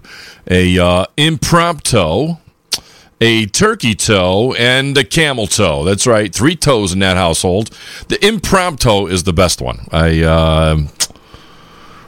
[0.50, 2.38] a uh, impromptu,
[3.20, 5.84] a turkey toe, and a camel toe.
[5.84, 7.76] That's right, three toes in that household.
[8.08, 9.86] The impromptu is the best one.
[9.92, 10.22] I.
[10.22, 10.86] Uh,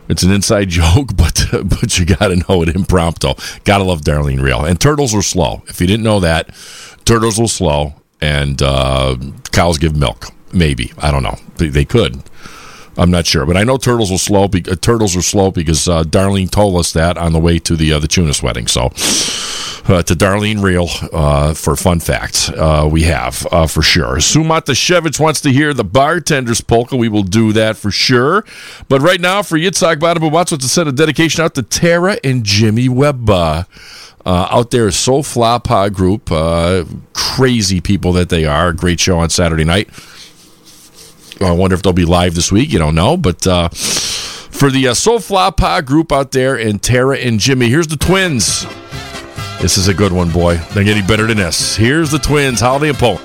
[0.09, 3.35] it's an inside joke, but but you got to know it impromptu.
[3.65, 4.65] Gotta love Darlene Real.
[4.65, 5.63] And turtles are slow.
[5.67, 6.49] If you didn't know that,
[7.05, 9.19] turtles are slow, and uh,
[9.53, 10.33] cows give milk.
[10.53, 11.37] Maybe I don't know.
[11.57, 12.23] They, they could.
[12.99, 14.49] I'm not sure, but I know turtles will slow.
[14.49, 17.77] Be, uh, turtles are slow because uh, Darlene told us that on the way to
[17.77, 18.67] the uh, the Tunis wedding.
[18.67, 24.17] So, uh, to Darlene Real uh, for fun facts, uh, we have uh, for sure.
[24.17, 26.97] Sumatashevich wants to hear the bartender's polka.
[26.97, 28.45] We will do that for sure.
[28.89, 32.43] But right now, for Yitzhak Badabu wants to send a dedication out to Tara and
[32.43, 33.67] Jimmy Weber.
[34.27, 38.73] Uh, out there, Soul Flapa Group, uh, crazy people that they are.
[38.73, 39.89] Great show on Saturday night.
[41.41, 42.73] I wonder if they'll be live this week.
[42.73, 47.19] You don't know, but uh, for the uh, Soul Flapa group out there, and Tara
[47.19, 48.67] and Jimmy, here's the twins.
[49.61, 50.57] This is a good one, boy.
[50.73, 51.77] They're getting better than this.
[51.77, 53.25] Here's the twins, Holiday and Poland.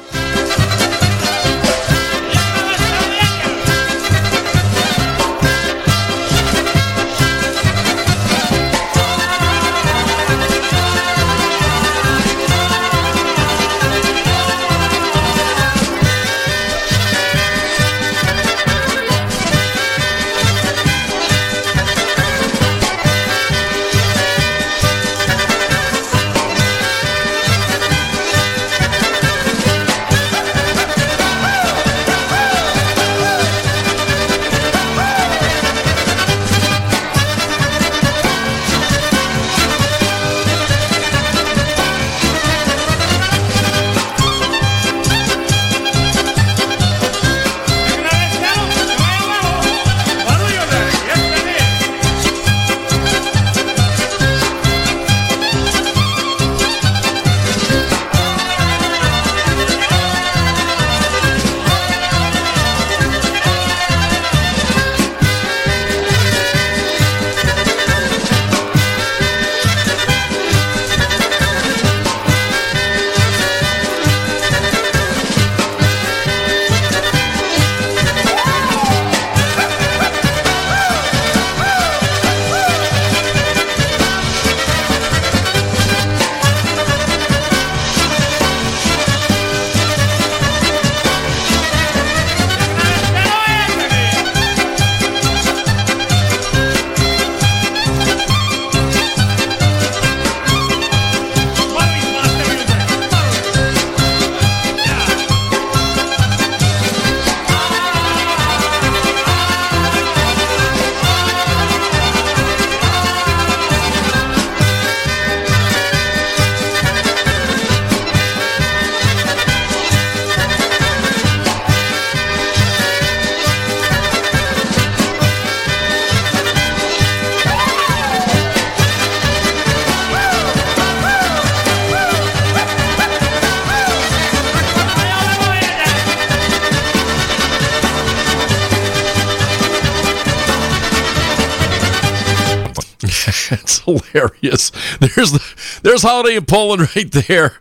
[144.13, 144.69] Hilarious.
[144.99, 147.53] There's the, there's Holiday in Poland right there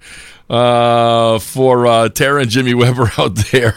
[0.49, 3.75] uh, for uh, Tara and Jimmy Weber out there.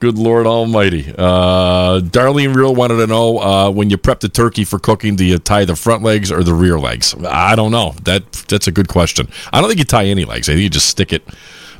[0.00, 1.14] Good Lord Almighty.
[1.16, 5.24] Uh, Darlene Real wanted to know uh, when you prep the turkey for cooking, do
[5.24, 7.14] you tie the front legs or the rear legs?
[7.24, 7.94] I don't know.
[8.02, 9.28] That that's a good question.
[9.52, 10.48] I don't think you tie any legs.
[10.48, 11.26] I think you just stick it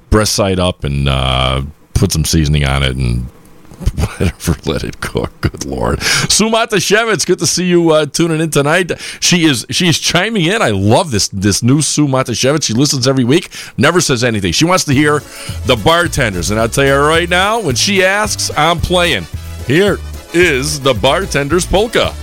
[0.08, 1.62] breast side up and uh,
[1.94, 3.26] put some seasoning on it and
[3.96, 5.32] whatever, let it cook.
[5.40, 8.92] Good lord, Sumata Shevitz, good to see you uh, tuning in tonight.
[9.20, 10.62] She is she is chiming in.
[10.62, 12.64] I love this this new Sumata Shevitz.
[12.64, 14.52] She listens every week, never says anything.
[14.52, 15.20] She wants to hear
[15.66, 19.26] the bartenders, and I'll tell you right now, when she asks, I'm playing.
[19.66, 19.98] Here
[20.32, 22.14] is the bartenders polka.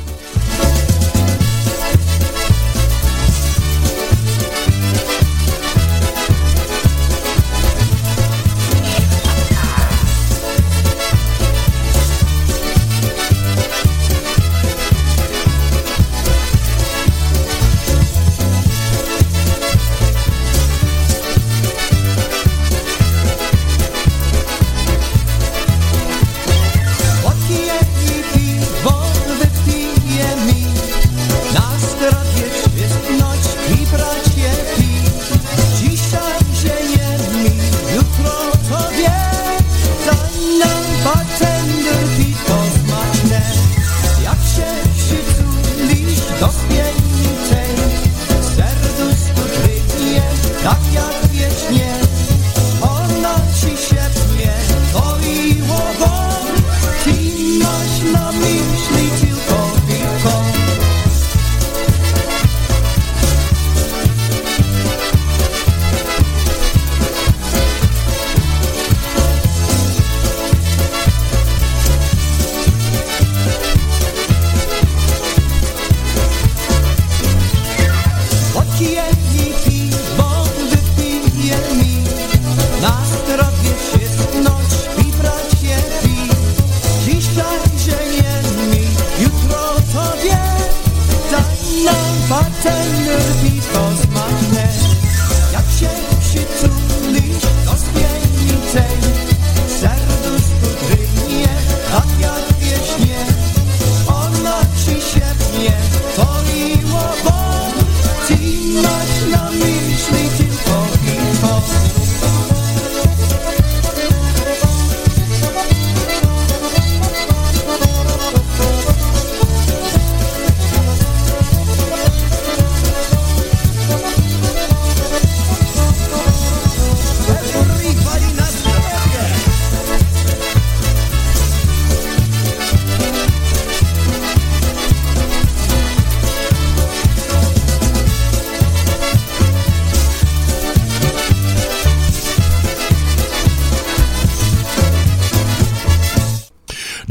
[58.41, 59.10] me sleep.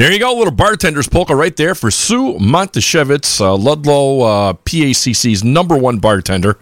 [0.01, 5.45] There you go, little bartender's polka right there for Sue Monteshevitz, uh, Ludlow uh, PACC's
[5.45, 6.59] number one bartender.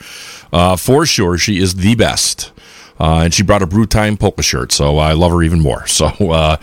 [0.53, 2.51] Uh, for sure, she is the best.
[2.99, 5.87] Uh, and she brought a brew time polka shirt, so I love her even more.
[5.87, 6.57] So, uh,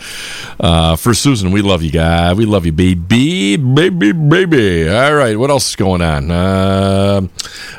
[0.60, 2.34] uh, for Susan, we love you, guy.
[2.34, 4.86] We love you, baby, baby, baby.
[4.86, 6.30] All right, what else is going on?
[6.30, 7.26] Uh,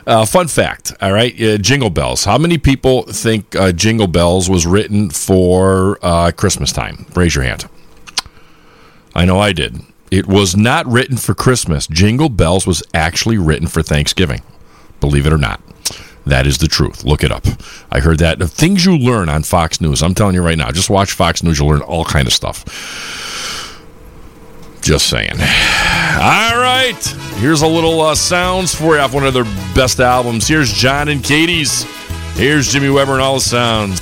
[0.08, 0.94] uh, fun fact.
[1.02, 2.26] All right, uh, Jingle Bells.
[2.26, 5.98] How many people think Jingle Bells was written for
[6.32, 7.06] Christmas time?
[7.14, 7.70] Raise your hand.
[9.18, 9.82] I know I did.
[10.12, 11.88] It was not written for Christmas.
[11.88, 14.44] Jingle Bells was actually written for Thanksgiving.
[15.02, 15.60] Believe it or not.
[16.28, 17.04] That is the truth.
[17.04, 17.46] Look it up.
[17.92, 18.38] I heard that.
[18.38, 20.04] The things you learn on Fox News.
[20.04, 20.72] I'm telling you right now.
[20.72, 21.58] Just watch Fox News.
[21.58, 22.64] You'll learn all kind of stuff.
[24.82, 25.32] Just saying.
[25.32, 27.02] All right.
[27.38, 30.48] Here's a little uh, sounds for you off one of their best albums.
[30.48, 31.84] Here's John and Katie's.
[32.36, 34.00] Here's Jimmy Weber and all the sounds.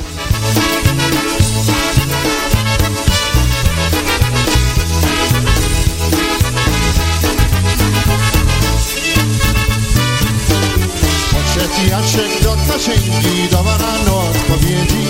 [12.86, 15.06] Kaszenki, dawarano odpowiedzi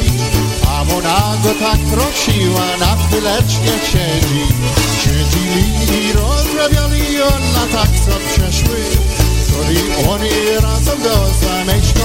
[0.68, 4.46] A ona go tak prosiła, na chwileczkę siedzi.
[5.02, 8.78] Siedzieli i rozmawiali, ona tak co przeszły
[9.48, 10.30] Którzy oni
[10.62, 12.05] razem do zameczkowi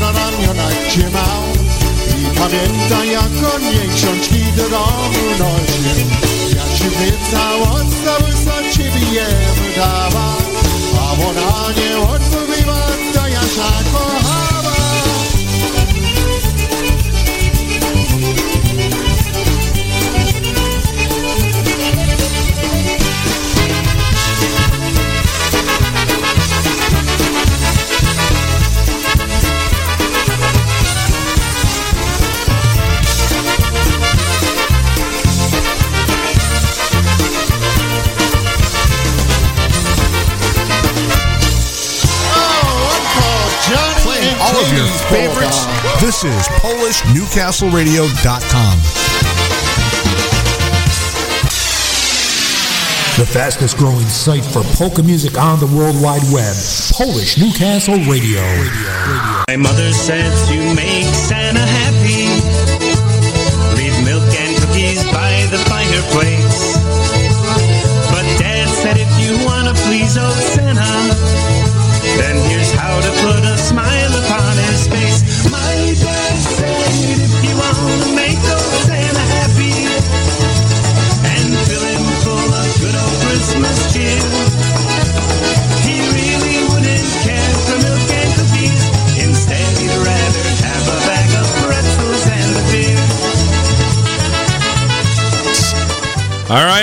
[0.00, 1.10] na ramionach cię
[2.18, 6.06] I pamiętaj jak on jej książki do domu nosił
[6.56, 7.74] Ja ci w całą
[8.04, 10.37] cały co ci bijemy dawam
[46.20, 48.78] This is PolishNewcastleRadio.com.
[53.14, 56.56] The fastest growing site for polka music on the World Wide Web.
[56.90, 58.42] Polish Newcastle Radio.
[59.46, 62.26] My mother said to make Santa happy,
[63.78, 66.82] leave milk and cookies by the fireplace.
[68.10, 70.82] But Dad said if you wanna please old Santa,
[72.18, 74.08] then here's how to put a smile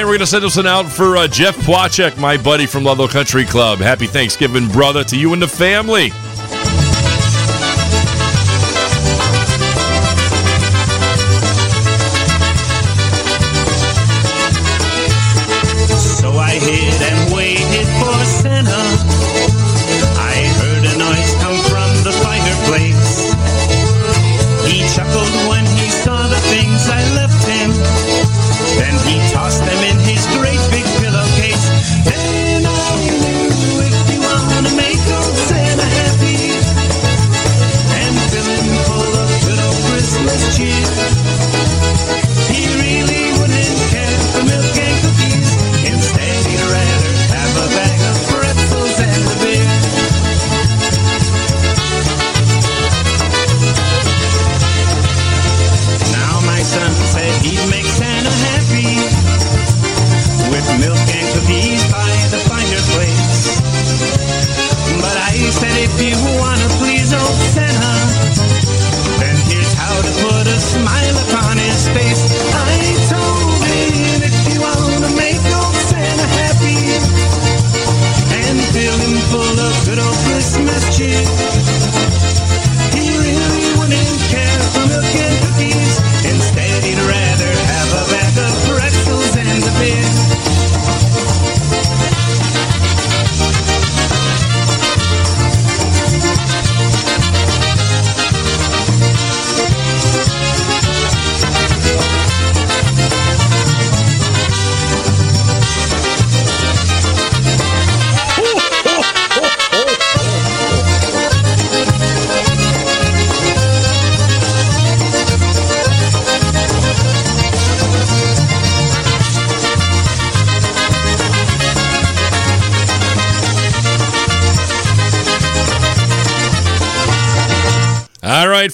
[0.05, 3.07] We're going to send this one out for uh, Jeff Pwacek, my buddy from Ludlow
[3.07, 3.79] Country Club.
[3.79, 6.11] Happy Thanksgiving, brother, to you and the family.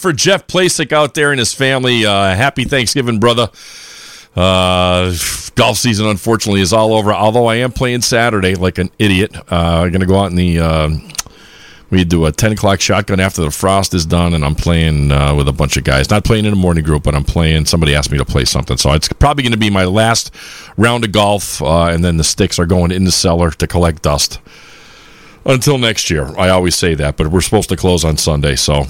[0.02, 3.49] For Jeff Plasick out there and his family, uh, happy Thanksgiving, brother.
[4.36, 5.14] Uh,
[5.56, 7.14] golf season, unfortunately, is all over.
[7.14, 9.36] Although I am playing Saturday like an idiot.
[9.36, 10.60] Uh, I'm going to go out in the.
[10.60, 10.89] Uh,
[11.91, 15.36] we do a 10 o'clock shotgun after the frost is done, and I'm playing uh,
[15.36, 16.10] with a bunch of guys.
[16.10, 17.66] Not playing in a morning group, but I'm playing.
[17.66, 18.78] Somebody asked me to play something.
[18.78, 20.34] So it's probably going to be my last
[20.78, 24.39] round of golf, and then the sticks are going in the cellar to collect dust
[25.45, 26.28] until next year.
[26.39, 28.86] I always say that, but we're supposed to close on Sunday, so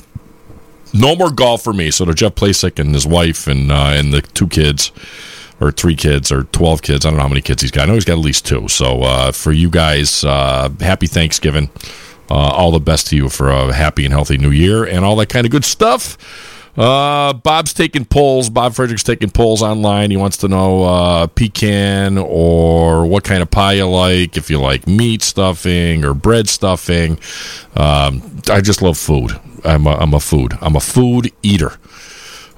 [0.93, 1.91] no more golf for me.
[1.91, 4.91] So to Jeff Plasick and his wife and uh, and the two kids,
[5.59, 7.05] or three kids, or twelve kids.
[7.05, 7.83] I don't know how many kids he's got.
[7.83, 8.67] I know he's got at least two.
[8.67, 11.69] So uh, for you guys, uh, happy Thanksgiving.
[12.29, 15.17] Uh, all the best to you for a happy and healthy new year and all
[15.17, 16.17] that kind of good stuff.
[16.77, 18.49] Uh, Bob's taking polls.
[18.49, 20.11] Bob Frederick's taking polls online.
[20.11, 24.61] He wants to know uh, pecan or what kind of pie you like, if you
[24.61, 27.19] like meat stuffing or bread stuffing.
[27.75, 29.37] Um, I just love food.
[29.63, 30.57] I'm a, I'm a food.
[30.61, 31.73] I'm a food eater.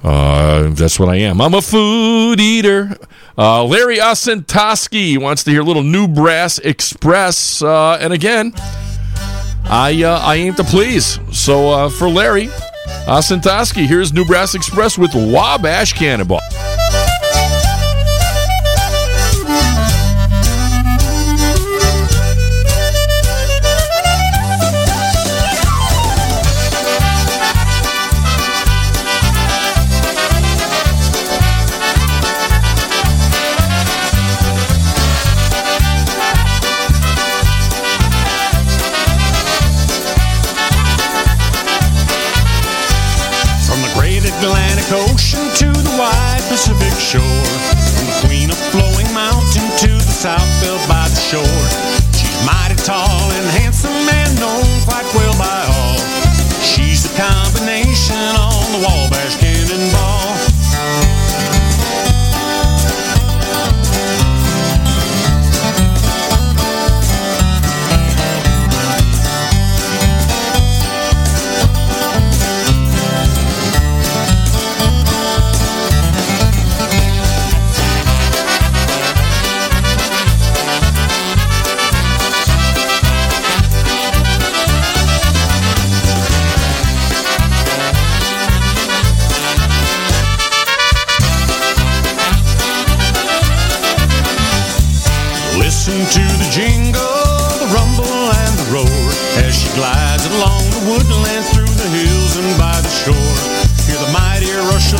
[0.02, 1.40] Uh, that's what I am.
[1.40, 2.96] I'm a food eater.
[3.38, 7.62] Uh, Larry Osentoski wants to hear a little New Brass Express.
[7.62, 8.52] Uh, and again,
[9.64, 11.18] I uh, I aim to please.
[11.32, 12.48] So uh, for Larry
[13.06, 16.40] Osentoski, here's New Brass Express with Wabash Cannonball.
[46.54, 47.20] Pacific shore.
[47.98, 51.66] From the queen of flowing mountain to the south built by the shore.
[52.14, 53.03] She's mighty tall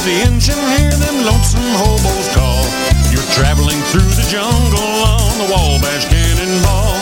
[0.04, 2.62] the engine, hear them lonesome hobos call.
[3.10, 6.93] You're traveling through the jungle on the Wabash Cannonball.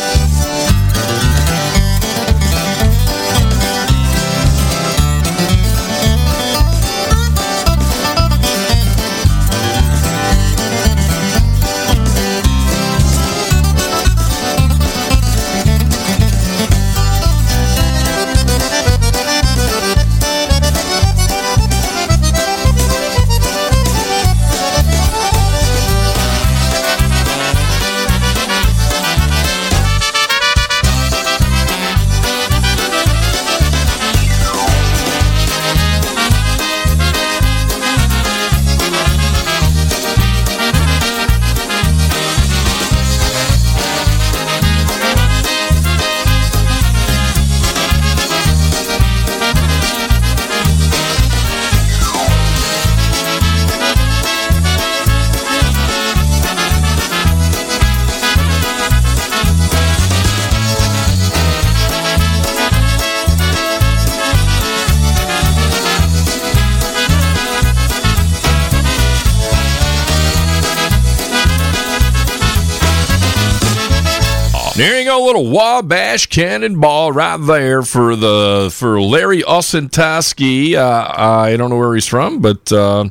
[74.83, 80.75] There you go, little Wabash Cannonball right there for the for Larry Osentoski.
[80.75, 83.05] Uh, I don't know where he's from, but uh,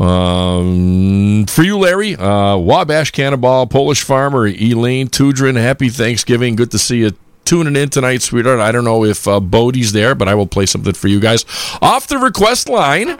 [0.00, 5.56] um, for you, Larry, uh, Wabash Cannonball, Polish farmer Elaine Tudrin.
[5.56, 6.56] Happy Thanksgiving.
[6.56, 7.12] Good to see you
[7.44, 8.58] tuning in tonight, sweetheart.
[8.58, 11.44] I don't know if uh, Bodie's there, but I will play something for you guys
[11.82, 13.18] off the request line.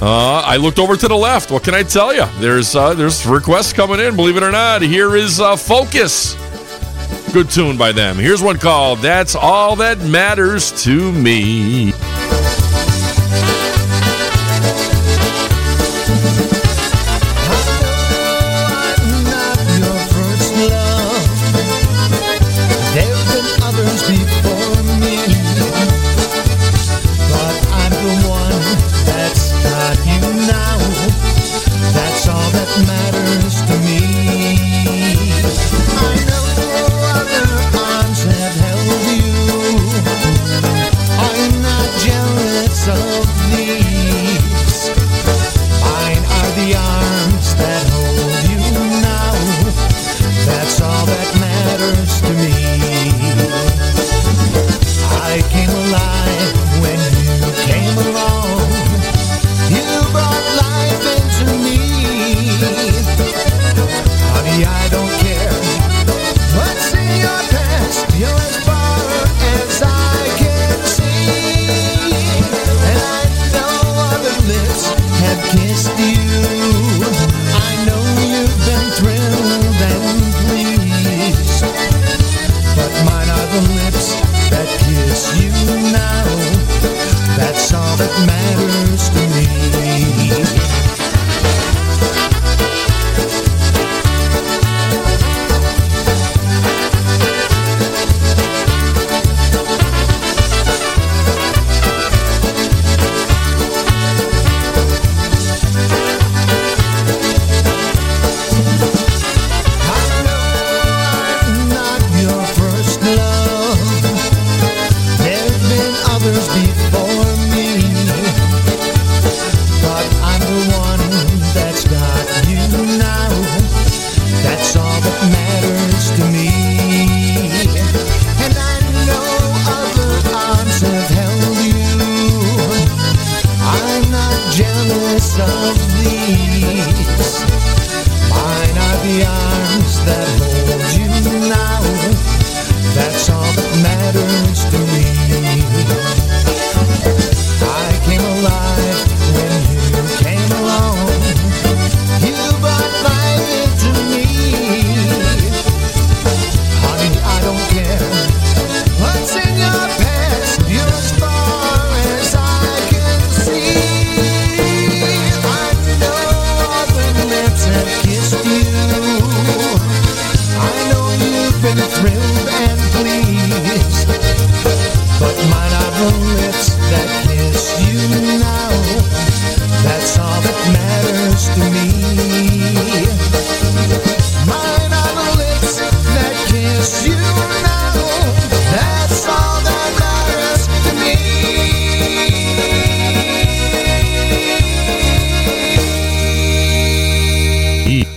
[0.00, 1.50] Uh, I looked over to the left.
[1.50, 2.26] What can I tell you?
[2.38, 4.14] There's uh, there's requests coming in.
[4.14, 6.34] Believe it or not, here is uh, Focus.
[7.32, 8.16] Good tune by them.
[8.16, 11.92] Here's one called "That's All That Matters to Me."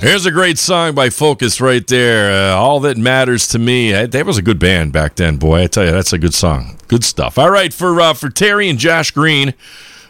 [0.01, 2.31] Here's a great song by Focus right there.
[2.53, 3.93] Uh, All that matters to me.
[3.93, 5.63] Uh, That was a good band back then, boy.
[5.63, 6.77] I tell you, that's a good song.
[6.87, 7.37] Good stuff.
[7.37, 9.49] All right, for uh, for Terry and Josh Green.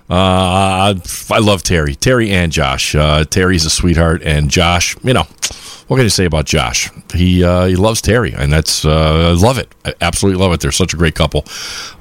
[0.09, 0.93] Uh,
[1.31, 1.95] I love Terry.
[1.95, 2.93] Terry and Josh.
[2.95, 5.23] Uh, Terry's a sweetheart, and Josh, you know,
[5.87, 6.89] what can you say about Josh?
[7.13, 9.73] He uh, he loves Terry, and that's I love it.
[9.85, 10.61] I absolutely love it.
[10.61, 11.45] They're such a great couple.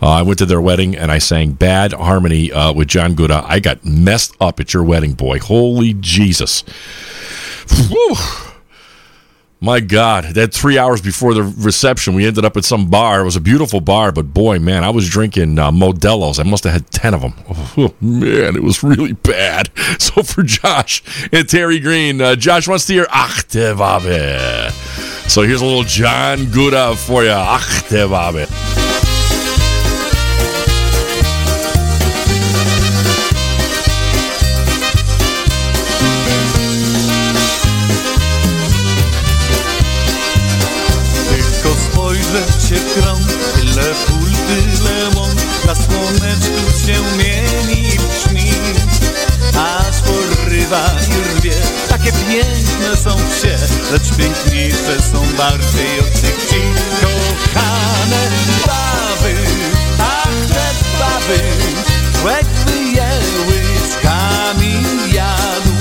[0.03, 3.45] I went to their wedding and I sang "Bad Harmony" with John Guda.
[3.47, 5.39] I got messed up at your wedding, boy.
[5.39, 6.65] Holy Jesus!
[7.71, 8.15] Whew.
[9.61, 13.23] My God, that three hours before the reception, we ended up at some bar.
[13.23, 16.39] It was a beautiful bar, but boy, man, I was drinking uh, Modelo's.
[16.39, 17.33] I must have had 10 of them.
[17.77, 19.71] Oh, man, it was really bad.
[19.99, 24.73] So for Josh and Terry Green, uh, Josh wants to hear Achte Wabe.
[25.29, 27.31] So here's a little John Guda for you.
[27.31, 28.88] Achte Wabe.
[53.09, 53.57] Są wsie,
[53.93, 56.61] lecz piękniejsze są bardziej od tych wsi.
[57.01, 58.29] Kochane
[58.67, 59.35] baby,
[59.99, 60.67] ach te
[60.99, 61.43] baby,
[62.25, 63.11] łekby je
[63.49, 64.75] łyczkami
[65.13, 65.75] jadł.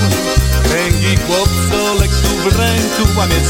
[0.62, 3.40] Kręgi chłopco tu w ręku łamie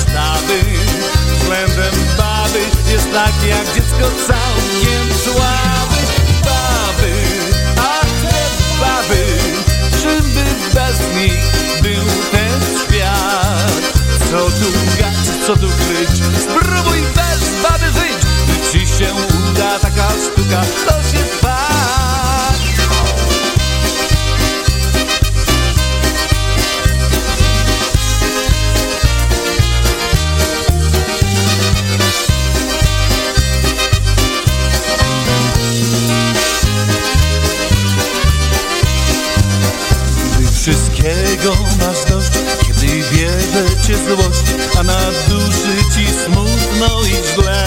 [1.38, 2.60] Względem baby
[2.92, 5.77] jest tak jak dziecko całkiem słaby
[15.48, 16.10] co tu kryć.
[16.42, 19.14] Spróbuj bez baby żyć ci się
[19.50, 19.78] uda?
[19.78, 22.58] Taka sztuka To się fakt
[40.38, 42.37] Gdy wszystkiego masz dość
[43.18, 44.44] Kiedy bierze cię złość
[44.78, 47.64] A na duszy ci smutno i źle.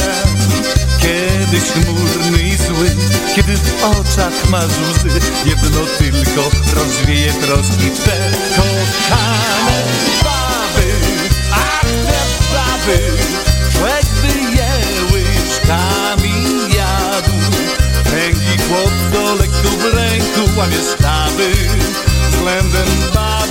[0.97, 2.95] Kiedyś chmurny i zły
[3.35, 9.83] Kiedy w oczach masz łzy Jedno tylko rozwieje troski te Kochane
[10.23, 10.91] baby.
[11.51, 13.17] Ach te baby
[13.71, 14.71] Człowiek by je
[15.11, 16.33] łyczkami
[16.77, 17.37] jadł
[18.03, 21.51] Kręgi chłop lekko w ręku łamie stawy
[22.31, 22.87] Względem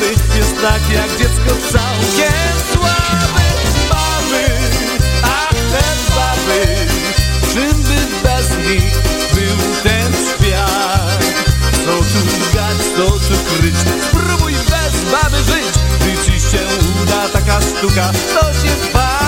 [0.08, 3.46] jest tak jak dziecko całkiem słaby
[3.90, 4.44] Baby,
[5.22, 5.84] ach te
[6.16, 6.86] baby
[7.52, 8.94] Czym by bez nich
[9.34, 11.24] był ten świat?
[11.84, 13.76] Co tu gać, co tu kryć?
[14.08, 15.74] Spróbuj bez baby żyć.
[16.00, 16.58] Gdy ci się
[17.02, 19.19] uda taka sztuka To się fakt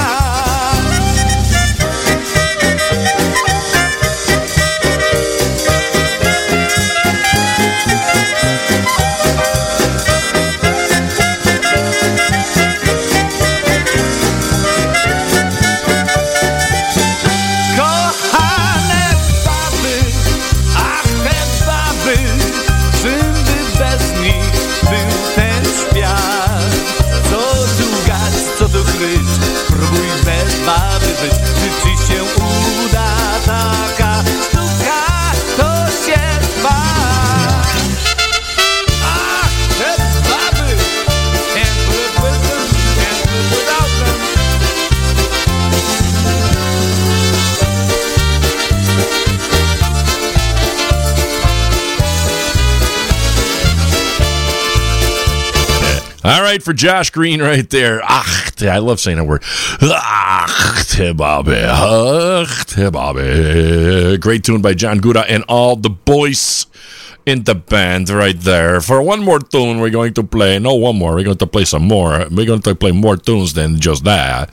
[56.25, 58.01] All right, for Josh Green right there.
[58.05, 59.43] Ach, I love saying that word.
[59.83, 61.65] Ach, Tibabe.
[61.67, 64.21] Ach, Tibabe.
[64.21, 66.67] Great tune by John Guda and all the boys
[67.27, 68.81] in the band right there.
[68.81, 70.61] For one more tune, we're going to play.
[70.61, 71.17] No, one more.
[71.17, 72.27] We're going to play some more.
[72.31, 74.51] We're going to play more tunes than just that.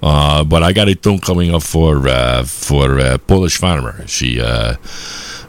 [0.00, 4.06] Uh, but I got a tune coming up for uh, for uh, Polish farmer.
[4.06, 4.40] She.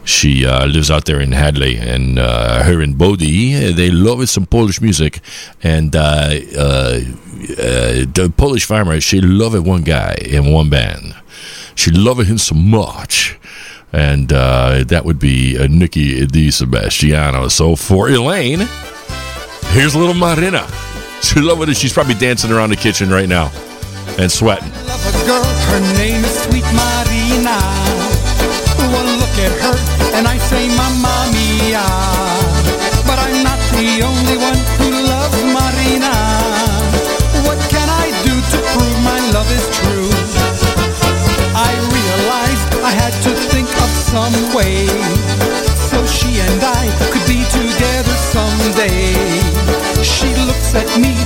[0.04, 4.46] She uh, lives out there in Hadley, and uh, her and Bodie, they love some
[4.46, 5.20] Polish music.
[5.62, 7.00] And uh, uh,
[7.58, 11.14] uh, the Polish farmer, she loved one guy in one band.
[11.74, 13.38] She loved him so much.
[13.92, 17.48] And uh, that would be uh, Nikki Di Sebastiano.
[17.48, 18.66] So for Elaine,
[19.68, 20.66] here's little Marina.
[21.22, 21.76] She loved it.
[21.76, 23.52] She's probably dancing around the kitchen right now
[24.18, 24.72] and sweating.
[50.74, 51.21] like me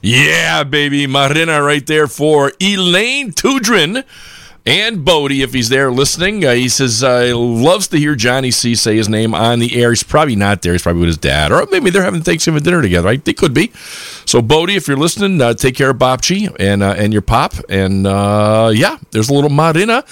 [0.00, 1.06] Yeah, baby.
[1.06, 4.04] Marina right there for Elaine Tudrin
[4.68, 6.44] and Bodie, if he's there listening.
[6.44, 9.88] Uh, he says, uh, loves to hear Johnny C say his name on the air.
[9.90, 10.72] He's probably not there.
[10.72, 11.52] He's probably with his dad.
[11.52, 13.06] Or maybe they're having Thanksgiving dinner together.
[13.06, 13.24] Right?
[13.24, 13.72] They could be.
[14.26, 17.54] So, Bodie, if you're listening, uh, take care of Bobchi and, uh, and your pop.
[17.70, 20.04] And uh, yeah, there's a little Marina.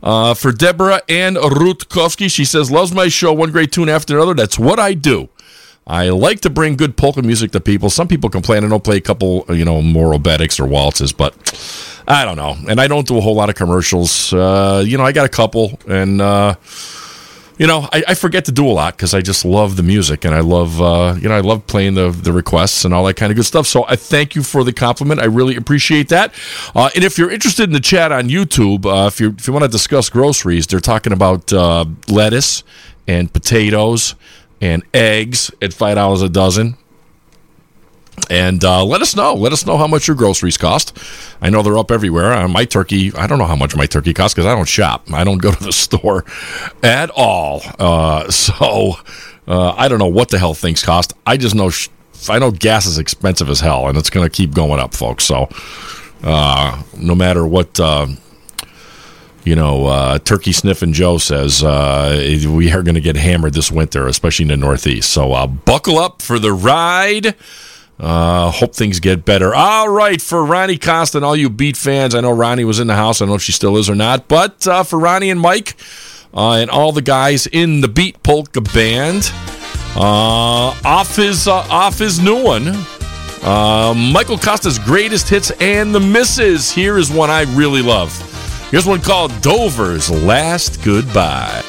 [0.00, 4.34] Uh, for Deborah and Rutkowski, she says, loves my show, one great tune after another.
[4.34, 5.28] That's what I do.
[5.86, 7.90] I like to bring good polka music to people.
[7.90, 11.34] Some people complain I don't play a couple, you know, more obereks or waltzes, but
[12.08, 12.56] I don't know.
[12.68, 14.32] And I don't do a whole lot of commercials.
[14.32, 16.54] Uh, you know, I got a couple, and uh,
[17.58, 20.24] you know, I, I forget to do a lot because I just love the music
[20.24, 23.14] and I love, uh, you know, I love playing the the requests and all that
[23.14, 23.66] kind of good stuff.
[23.66, 25.20] So I thank you for the compliment.
[25.20, 26.34] I really appreciate that.
[26.74, 29.52] Uh, and if you're interested in the chat on YouTube, uh, if you if you
[29.52, 32.64] want to discuss groceries, they're talking about uh, lettuce
[33.06, 34.14] and potatoes
[34.60, 36.76] and eggs at five dollars a dozen.
[38.30, 39.34] And uh, let us know.
[39.34, 40.96] Let us know how much your groceries cost.
[41.42, 42.32] I know they're up everywhere.
[42.32, 45.12] Uh, my turkey, I don't know how much my turkey costs because I don't shop.
[45.12, 46.24] I don't go to the store
[46.82, 47.60] at all.
[47.78, 48.92] Uh, so
[49.48, 51.12] uh, I don't know what the hell things cost.
[51.26, 51.88] I just know sh-
[52.28, 55.24] I know gas is expensive as hell, and it's going to keep going up, folks.
[55.24, 55.48] So
[56.22, 57.78] uh, no matter what.
[59.44, 62.18] You know, uh, Turkey Sniffing Joe says uh,
[62.48, 65.12] we are going to get hammered this winter, especially in the Northeast.
[65.12, 67.34] So uh, buckle up for the ride
[67.96, 69.54] Uh, hope things get better.
[69.54, 72.88] All right, for Ronnie Costa and all you Beat fans, I know Ronnie was in
[72.88, 73.20] the house.
[73.20, 75.76] I don't know if she still is or not, but uh, for Ronnie and Mike
[76.34, 79.30] uh, and all the guys in the Beat Polka band,
[79.94, 82.64] off his off his new one,
[84.12, 86.72] Michael Costa's greatest hits and the misses.
[86.72, 88.33] Here is one I really love.
[88.74, 91.62] Here's one called Dover's Last Goodbye.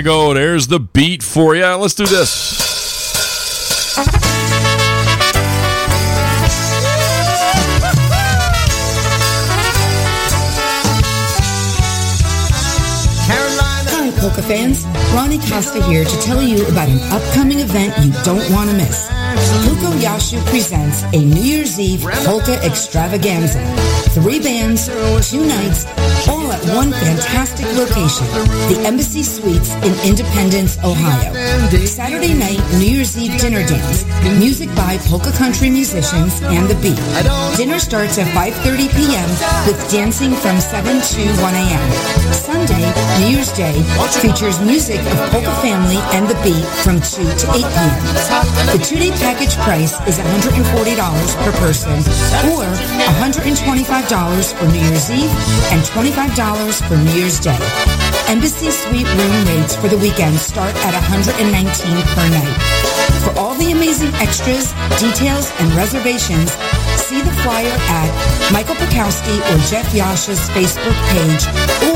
[0.00, 0.32] You go.
[0.32, 1.66] There's the beat for you.
[1.66, 2.58] Let's do this.
[13.92, 14.86] Hi, Polka fans.
[15.14, 19.19] Ronnie Costa here to tell you about an upcoming event you don't want to miss.
[19.64, 23.60] Luko Yashu presents a New Year's Eve polka extravaganza.
[24.10, 24.86] Three bands,
[25.30, 25.86] two nights,
[26.28, 28.26] all at one fantastic location,
[28.68, 31.32] the Embassy Suites in Independence, Ohio.
[31.86, 34.04] Saturday night, New Year's Eve dinner dance,
[34.38, 36.98] music by polka country musicians and the beat.
[37.56, 39.28] Dinner starts at 5.30 p.m.
[39.66, 41.92] with dancing from 7 to 1 a.m.
[42.32, 43.80] Sunday, New Year's Day,
[44.20, 48.20] features music of Polka Family and the Beat from 2 to 8 p.m.
[48.74, 51.94] The two-day package price is $140 per person
[52.50, 52.66] or
[53.22, 55.30] $125 for New Year's Eve
[55.70, 57.56] and $25 for New Year's Day.
[58.26, 61.30] Embassy Suite room rates for the weekend start at $119
[62.10, 62.58] per night.
[63.22, 66.50] For all the amazing extras, details, and reservations,
[67.00, 68.10] see the flyer at
[68.52, 71.46] Michael Pikowski or Jeff Yasha's Facebook page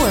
[0.01, 0.09] or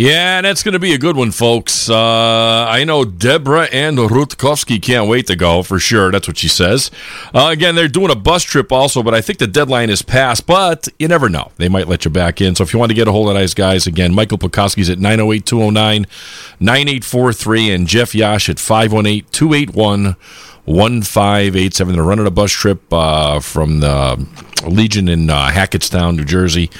[0.00, 1.90] Yeah, that's going to be a good one, folks.
[1.90, 6.10] Uh, I know Deborah and Rutkowski can't wait to go for sure.
[6.10, 6.90] That's what she says.
[7.34, 10.46] Uh, again, they're doing a bus trip also, but I think the deadline is passed.
[10.46, 12.54] But you never know; they might let you back in.
[12.54, 14.96] So if you want to get a hold of those guys, again, Michael Pekoski's at
[14.96, 20.16] 908-209-9843 and Jeff Yash at 518-281.
[20.64, 21.94] 1587.
[21.94, 24.26] They're running a bus trip uh, from the
[24.66, 26.70] Legion in uh, Hackettstown, New Jersey.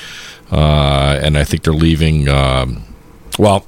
[0.50, 2.26] Uh, and I think they're leaving.
[2.28, 2.86] Um,
[3.38, 3.66] well,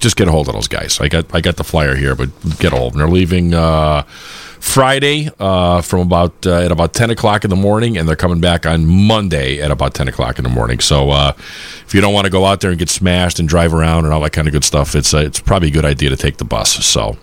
[0.00, 0.98] just get a hold of those guys.
[1.00, 2.94] I got I got the flyer here, but get a hold.
[2.94, 7.98] They're leaving uh, Friday uh, from about uh, at about ten o'clock in the morning,
[7.98, 10.80] and they're coming back on Monday at about ten o'clock in the morning.
[10.80, 13.74] So uh, if you don't want to go out there and get smashed and drive
[13.74, 16.10] around and all that kind of good stuff, it's uh, it's probably a good idea
[16.10, 16.84] to take the bus.
[16.84, 17.16] So.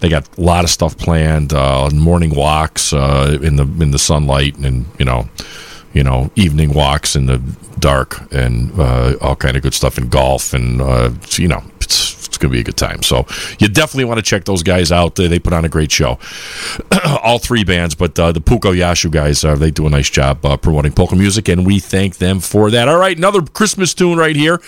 [0.00, 4.58] They got a lot of stuff planned, uh, morning walks in the in the sunlight,
[4.58, 5.30] and you know,
[5.94, 7.38] you know, evening walks in the
[7.78, 12.26] dark, and uh, all kind of good stuff in golf, and uh, you know, it's,
[12.26, 13.02] it's going to be a good time.
[13.02, 13.26] So
[13.58, 15.14] you definitely want to check those guys out.
[15.14, 16.18] They, put on a great show.
[17.22, 20.44] all three bands, but uh, the Puko Yashu guys, uh, they do a nice job
[20.44, 22.88] uh, promoting polka music, and we thank them for that.
[22.88, 24.60] All right, another Christmas tune right here.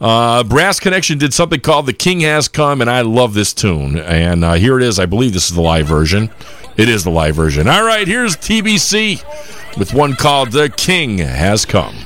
[0.00, 3.98] Uh, Brass Connection did something called "The King Has Come," and I love this tune.
[3.98, 4.98] And here it is.
[5.00, 6.30] I believe this is the live version.
[6.78, 7.66] It is the live version.
[7.66, 11.96] All right, here's TBC with one called "The King Has Come."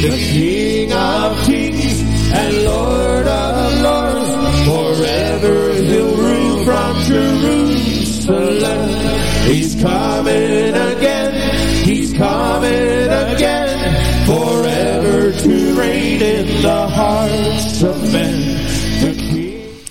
[0.00, 2.00] The King of kings
[2.32, 4.30] and Lord of lords,
[4.64, 8.88] forever he'll rule from Jerusalem.
[9.44, 18.40] He's coming again, he's coming again, forever to reign in the hearts of men.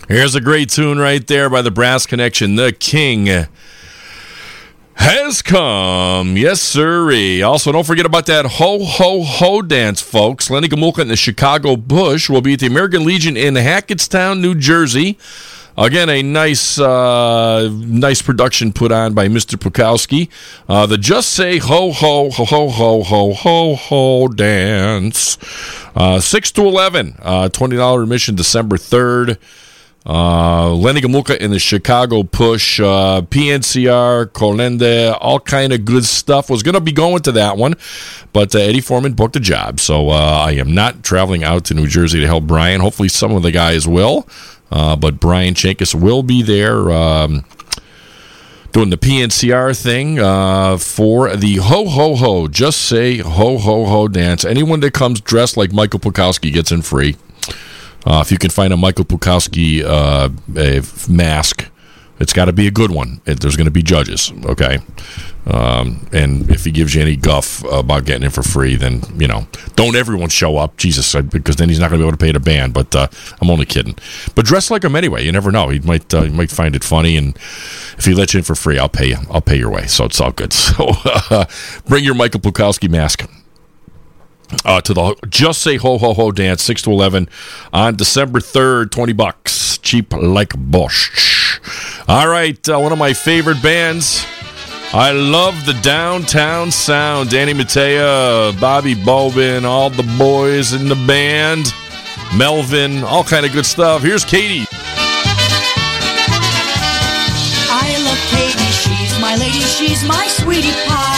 [0.08, 2.56] Here's a great tune right there by the Brass Connection.
[2.56, 3.28] The King
[5.00, 6.36] has come.
[6.38, 7.42] Yes, sirree.
[7.42, 10.50] Also, don't forget about that ho ho ho dance, folks.
[10.50, 14.56] Lenny Gomulka and the Chicago Push will be at the American Legion in Hackettstown, New
[14.56, 15.18] Jersey.
[15.78, 19.56] Again, a nice, uh, nice production put on by Mr.
[19.56, 20.28] Pukowski.
[20.68, 22.70] Uh, the Just Say Ho Ho Ho Ho
[23.02, 25.38] Ho Ho Ho dance.
[25.96, 27.16] Uh, Six to eleven.
[27.22, 29.38] Uh, Twenty dollar admission, December third.
[30.10, 36.50] Uh, Lenny Gomulka in the Chicago Push, uh, PNCR, Colende, all kind of good stuff.
[36.50, 37.76] Was going to be going to that one,
[38.34, 41.76] but uh, Eddie Foreman booked a job, so uh, I am not traveling out to
[41.76, 42.82] New Jersey to help Brian.
[42.82, 44.28] Hopefully, some of the guys will,
[44.72, 46.90] uh, but Brian Chankis will be there.
[46.92, 47.46] Um,
[48.72, 54.08] Doing the PNCR thing uh, for the ho ho ho, just say ho ho ho
[54.08, 54.46] dance.
[54.46, 57.16] Anyone that comes dressed like Michael Pukowski gets in free.
[58.06, 61.70] Uh, if you can find a Michael Pukowski uh, a mask,
[62.20, 63.22] it's got to be a good one.
[63.26, 64.80] It, there's going to be judges, okay?
[65.46, 69.28] Um, and if he gives you any guff about getting it for free, then you
[69.28, 72.24] know, don't everyone show up, Jesus, because then he's not going to be able to
[72.24, 72.74] pay the band.
[72.74, 73.08] But uh,
[73.42, 73.96] I'm only kidding.
[74.36, 75.24] But dress like him anyway.
[75.24, 75.70] You never know.
[75.70, 77.36] He might uh, he might find it funny, and
[77.98, 79.18] if he lets you in for free, I'll pay you.
[79.32, 79.88] I'll pay your way.
[79.88, 80.54] So it's all good.
[80.70, 81.46] So uh,
[81.88, 83.28] bring your Michael Pukowski mask
[84.66, 87.30] uh, to the Just Say Ho Ho Ho dance, 6 to 11
[87.74, 89.78] on December 3rd, 20 bucks.
[89.80, 91.60] Cheap like Bosch.
[92.08, 94.26] All right, uh, one of my favorite bands.
[94.92, 97.30] I love the downtown sound.
[97.30, 101.72] Danny Matea, Bobby Bobin, all the boys in the band,
[102.36, 104.02] Melvin, all kind of good stuff.
[104.02, 104.66] Here's Katie.
[107.72, 111.09] I love Katie, she's my lady, she's my sweetie pie.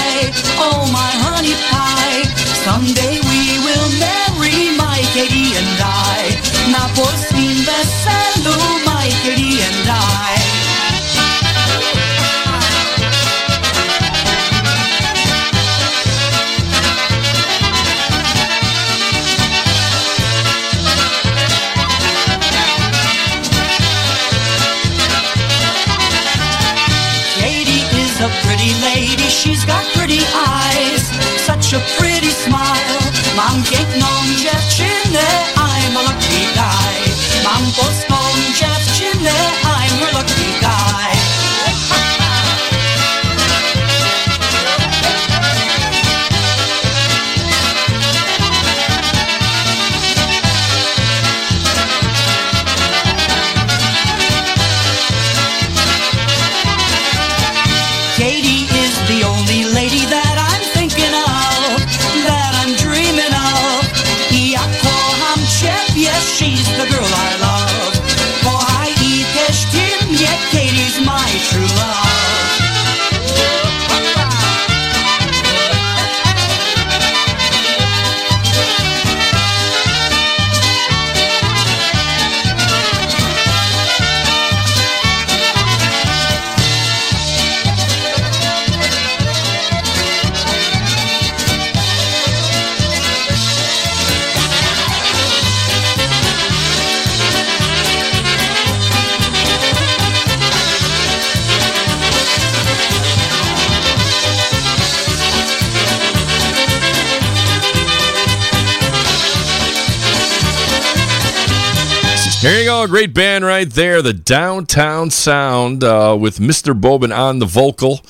[112.52, 116.78] There you go, great band right there, the Downtown Sound uh, with Mr.
[116.78, 118.02] Bobin on the vocal.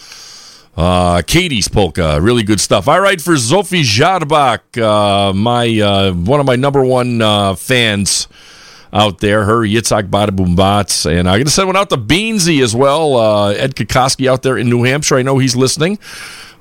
[0.76, 2.88] Uh, Katie's polka, really good stuff.
[2.88, 8.28] All right, for Sophie Jarbach, uh, my uh, one of my number one uh, fans
[8.92, 13.18] out there, her Yitzhak Badabumbats, and I'm gonna send one out to Beansy as well.
[13.18, 16.00] Uh, Ed Kokoski out there in New Hampshire, I know he's listening.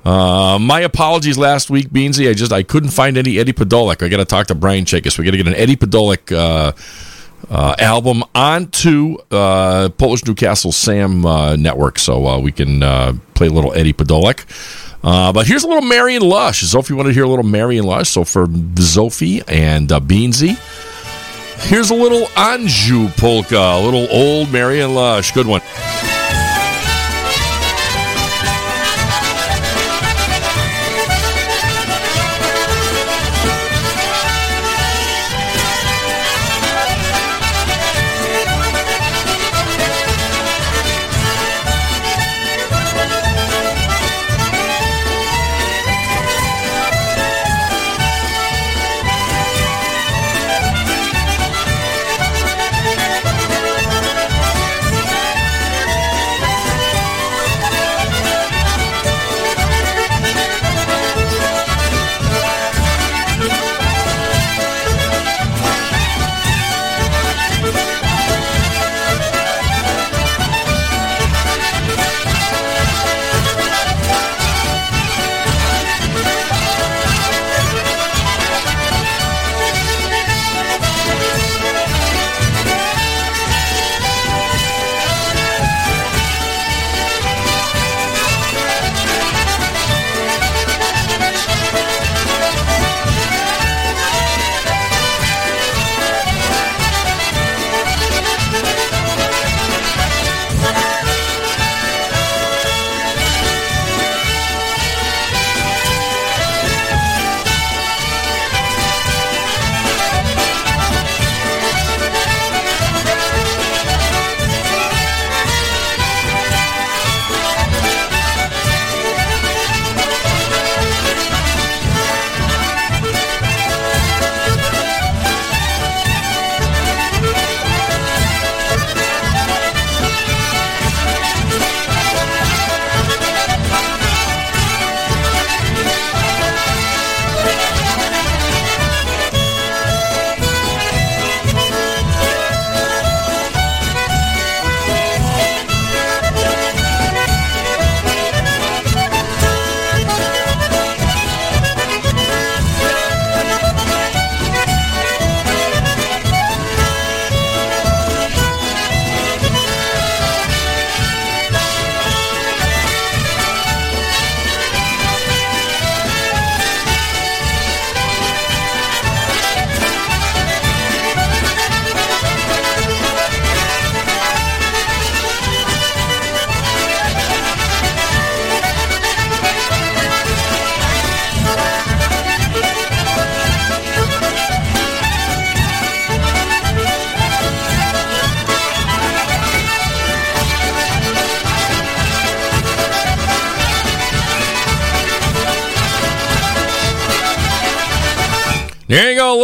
[0.05, 2.29] Uh, my apologies last week, Beansy.
[2.29, 4.03] I just I couldn't find any Eddie Podolak.
[4.03, 5.17] I got to talk to Brian Chakis.
[5.17, 6.73] We got to get an Eddie Podolak uh,
[7.49, 13.47] uh, album onto uh, Polish Newcastle Sam uh, network, so uh, we can uh, play
[13.47, 14.45] a little Eddie Podolak.
[15.03, 16.61] Uh, but here's a little Marion Lush.
[16.61, 18.47] Sophie wanted to hear a little Marion Lush, so for
[18.77, 20.57] Sophie and Beansy,
[21.63, 25.31] Here's a little Anjou polka, a little old Marion Lush.
[25.31, 25.61] Good one.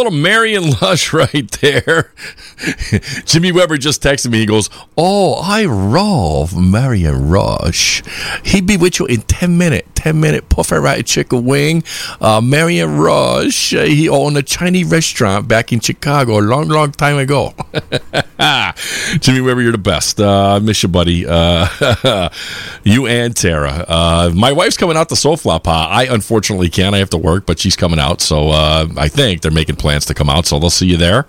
[0.08, 2.12] Little Marion Lush right there.
[3.24, 4.38] Jimmy Weber just texted me.
[4.38, 8.02] He goes, "Oh, I love Marion Rush.
[8.44, 11.84] He'd be with you in ten minute, ten minute puffer right chicken wing.
[12.20, 13.74] Uh, Marion Rush.
[13.74, 17.54] uh, he owned a Chinese restaurant back in Chicago a long, long time ago.
[19.20, 20.20] Jimmy Weber, you're the best.
[20.20, 21.26] Uh, I miss you, buddy.
[21.26, 22.28] Uh,
[22.84, 23.84] you and Tara.
[23.88, 25.66] Uh, my wife's coming out to Soflapa.
[25.66, 26.94] I unfortunately can't.
[26.94, 28.20] I have to work, but she's coming out.
[28.20, 30.46] So uh, I think they're making plans to come out.
[30.46, 31.26] So they'll see you there.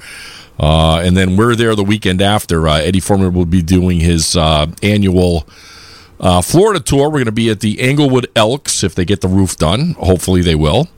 [0.59, 2.67] Uh, and then we're there the weekend after.
[2.67, 5.47] Uh, Eddie Foreman will be doing his uh, annual
[6.19, 7.05] uh, Florida tour.
[7.05, 9.93] We're going to be at the Englewood Elks if they get the roof done.
[9.93, 10.89] Hopefully they will.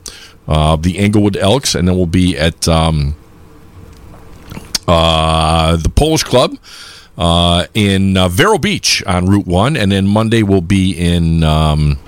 [0.48, 3.21] Uh, the Englewood Elks, and then we'll be at um, uh,
[4.86, 6.56] the Polish Club
[7.18, 11.44] uh, in uh, Vero Beach on Route One, and then Monday we'll be in.
[11.44, 11.98] Um,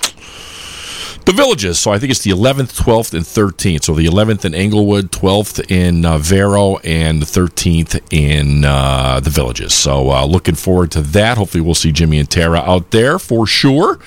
[1.25, 1.79] the villages.
[1.79, 3.85] So I think it's the 11th, 12th, and 13th.
[3.85, 9.31] So the 11th in Englewood, 12th in uh, Vero, and the 13th in uh, the
[9.31, 9.73] villages.
[9.73, 11.39] So uh, looking forward to that.
[11.39, 13.99] Hopefully we'll see Jimmy and Tara out there for sure.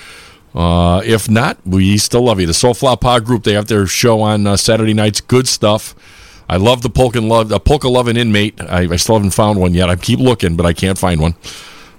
[0.54, 2.46] Uh, if not, we still love you.
[2.46, 5.20] The Soulflower Pod Group, they have their show on uh, Saturday nights.
[5.20, 5.96] Good stuff.
[6.48, 8.60] I love the polka love, the polka loving inmate.
[8.60, 9.90] I, I still haven't found one yet.
[9.90, 11.34] I keep looking, but I can't find one.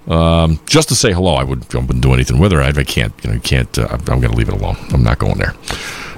[0.08, 2.60] Um, just to say hello, I would I wouldn't do anything with her.
[2.60, 3.78] I, I can't, you know, can't.
[3.78, 4.76] Uh, I'm going to leave it alone.
[4.92, 5.54] I'm not going there.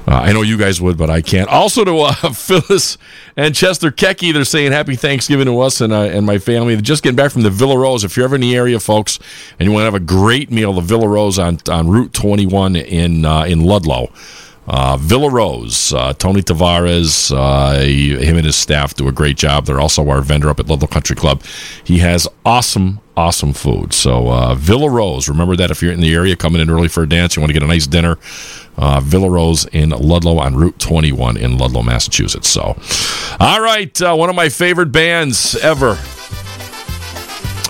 [0.07, 1.49] Uh, I know you guys would, but I can't.
[1.49, 2.99] Also to uh, Phyllis
[3.37, 6.75] and Chester Kecky, they're saying Happy Thanksgiving to us and uh, and my family.
[6.81, 8.03] Just getting back from the Villa Rose.
[8.03, 9.19] If you're ever in the area, folks,
[9.59, 12.77] and you want to have a great meal, the Villa Rose on on Route 21
[12.77, 14.11] in uh, in Ludlow.
[14.67, 19.37] Uh, Villa Rose, uh, Tony Tavares, uh, he- him and his staff do a great
[19.37, 19.67] job.
[19.67, 21.43] They're also our vendor up at Ludlow Country Club.
[21.83, 23.93] He has awesome, awesome food.
[23.93, 27.03] So uh, Villa Rose, remember that if you're in the area coming in early for
[27.03, 28.19] a dance, you want to get a nice dinner.
[28.79, 32.49] Uh, Villa Rose in Ludlow on Route 21 in Ludlow, Massachusetts.
[32.49, 32.77] So,
[33.41, 35.99] all right, uh, one of my favorite bands ever,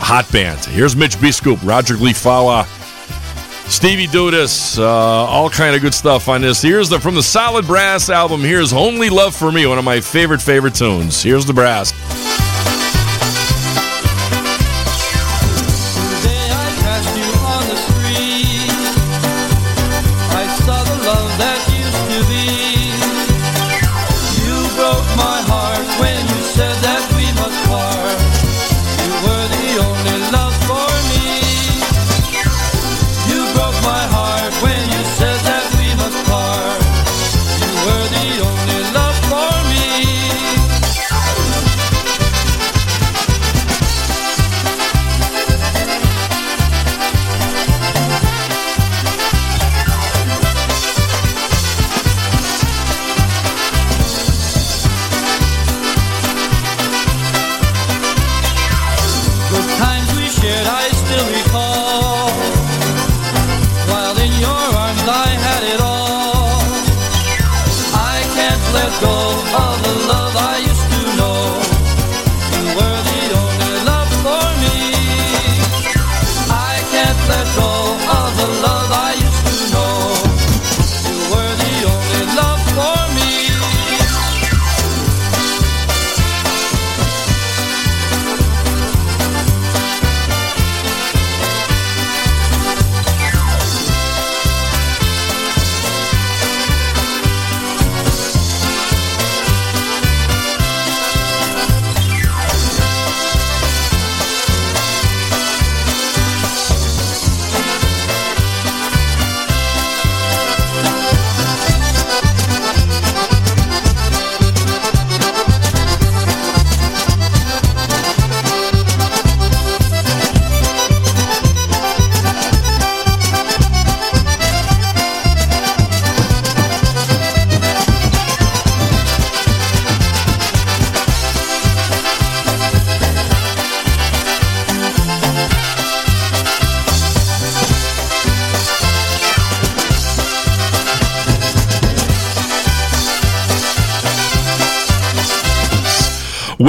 [0.05, 0.61] Hot Band.
[0.67, 1.33] Here's Mitch B.
[1.33, 2.67] Scoop, Roger Gleefala.
[3.73, 6.61] Stevie Dudas, uh, all kind of good stuff on this.
[6.61, 8.43] Here's the from the Solid Brass album.
[8.43, 11.23] Here's "Only Love for Me," one of my favorite favorite tunes.
[11.23, 11.91] Here's the brass.
[69.55, 70.52] Of the love I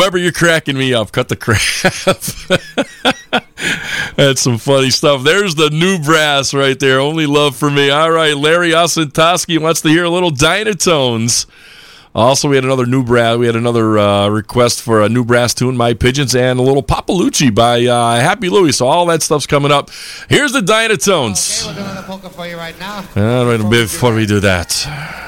[0.03, 1.13] Weber, you're cracking me up.
[1.13, 1.61] Cut the crap.
[4.17, 5.23] That's some funny stuff.
[5.23, 6.99] There's the new brass right there.
[6.99, 7.89] Only love for me.
[7.89, 11.45] All right, Larry Osentoski wants to hear a little Dynatones.
[12.15, 13.37] Also, we had another new brass.
[13.37, 16.83] We had another uh, request for a new brass tune, "My Pigeons," and a little
[16.83, 18.71] Papalucci by uh, Happy Louie.
[18.71, 19.89] So all that stuff's coming up.
[20.29, 21.65] Here's the Dynatones.
[21.65, 23.03] We're doing a polka for you right now.
[23.15, 24.69] All right, before we do that,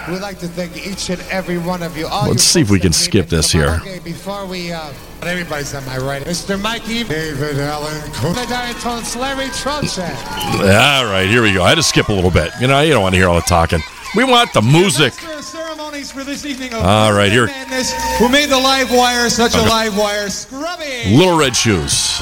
[0.09, 2.05] We'd like to thank each and every one of you.
[2.05, 3.79] All let's see if we can skip this here.
[3.81, 4.93] Okay, before we, uh,
[5.23, 6.23] everybody's on my right.
[6.23, 6.61] Mr.
[6.61, 10.15] Mikey, David Allen, the Dynatones, Larry Truncheon.
[10.61, 11.63] All right, here we go.
[11.63, 12.51] I had to skip a little bit.
[12.61, 13.81] You know, you don't want to hear all the talking.
[14.15, 15.13] We want the music.
[15.13, 17.47] ceremonies for this evening All right, here.
[17.47, 20.29] Madness, who made the live wire such a live wire.
[20.29, 21.03] Scrubby.
[21.09, 22.21] Little Red Shoes.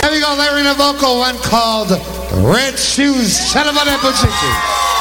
[0.00, 1.90] There we go, Larry, in a vocal one called
[2.32, 4.28] Red Shoes, Shadabane Buchiki.
[4.30, 4.97] Czerwone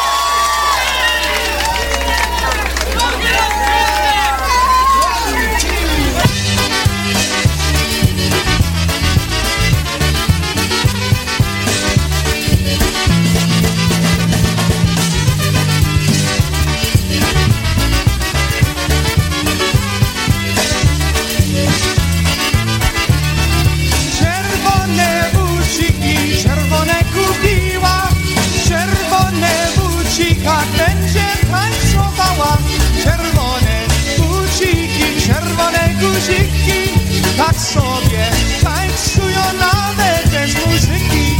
[37.48, 38.26] Tak sobie.
[38.64, 41.40] Tańcują nawet bez muzyki.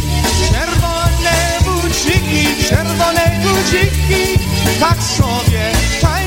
[0.52, 4.40] Czerwone buciki, czerwone guziki
[4.80, 5.72] Tak sobie.
[6.02, 6.27] Tańcują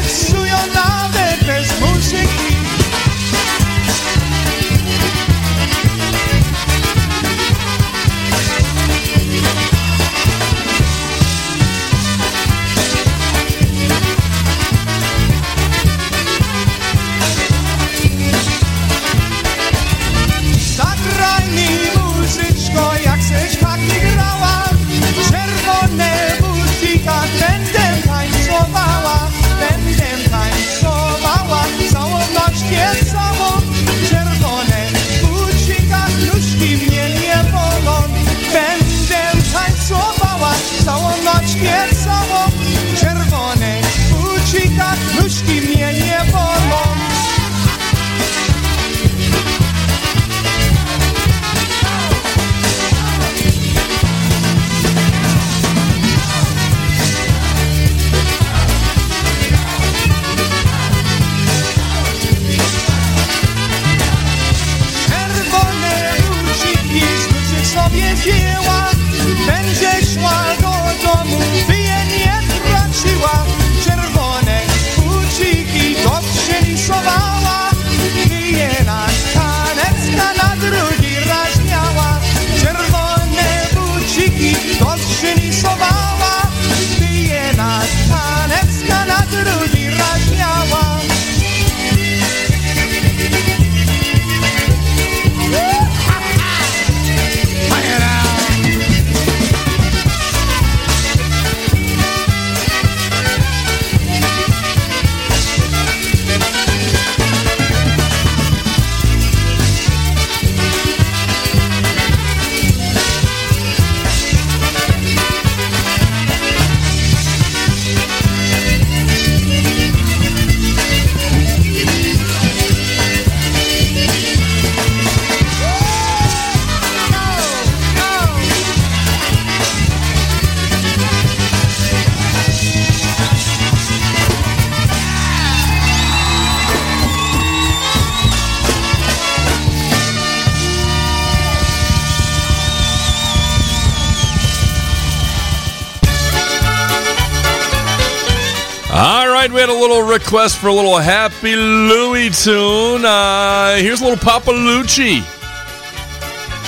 [150.10, 153.04] request for a little Happy Louie tune.
[153.04, 155.22] Uh, here's a little Papa Lucci.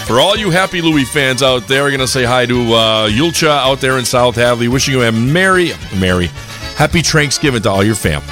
[0.07, 3.09] For all you Happy Louie fans out there, we're going to say hi to uh,
[3.09, 4.69] Yulcha out there in South Hadley.
[4.69, 6.27] Wishing you a merry, merry,
[6.77, 8.32] happy Thanksgiving to all your family.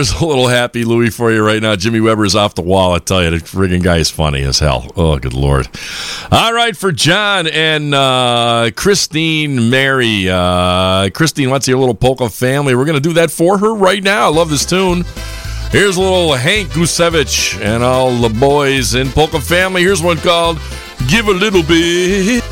[0.00, 1.76] There's a little happy Louie for you right now.
[1.76, 2.94] Jimmy Weber is off the wall.
[2.94, 4.90] I tell you, the friggin' guy is funny as hell.
[4.96, 5.68] Oh, good lord!
[6.32, 10.26] All right, for John and uh, Christine Mary.
[10.26, 12.74] Uh, Christine wants your little polka family.
[12.74, 14.30] We're gonna do that for her right now.
[14.30, 15.04] I love this tune.
[15.70, 19.82] Here's a little Hank Guzevich and all the boys in Polka Family.
[19.82, 20.58] Here's one called
[21.08, 22.42] "Give a Little Bit."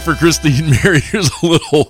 [0.00, 1.84] For Christine Mary, here's a little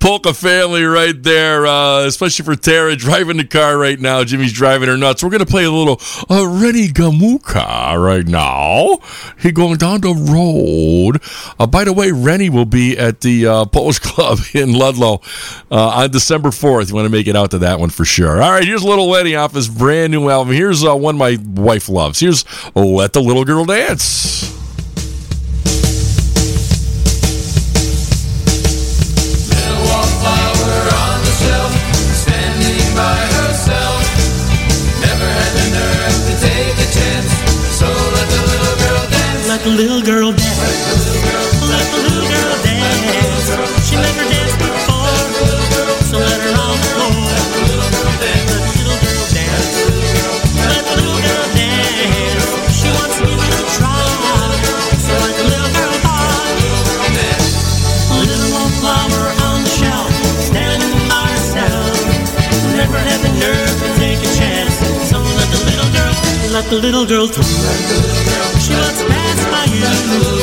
[0.00, 4.24] polka family right there, uh, especially for Tara driving the car right now.
[4.24, 5.22] Jimmy's driving her nuts.
[5.22, 8.98] We're going to play a little uh, Rennie Gomulka right now.
[9.38, 11.22] He going down the road.
[11.60, 15.20] Uh, by the way, Rennie will be at the uh, Polish Club in Ludlow
[15.70, 16.88] uh, on December 4th.
[16.88, 18.42] You want to make it out to that one for sure.
[18.42, 20.52] All right, here's Little Lenny off his brand new album.
[20.52, 22.18] Here's uh, one my wife loves.
[22.18, 22.44] Here's
[22.74, 24.63] Let the Little Girl Dance.
[39.64, 41.08] The little girl dance.
[41.64, 43.48] Let the little girl dance.
[43.88, 45.16] She never danced before,
[46.04, 47.16] so let her on the floor.
[48.20, 49.88] Let the little girl dance.
[50.68, 52.44] Let the little girl dance.
[52.76, 54.04] She wants to give it a try,
[55.00, 57.56] so let the little girl dance.
[58.20, 60.12] Little wallflower on the shelf,
[60.44, 62.04] standing by herself.
[62.76, 64.76] Never had the nerve to take a chance,
[65.08, 66.12] so let the little girl,
[66.52, 68.13] let the little girl through.
[69.84, 70.33] Pass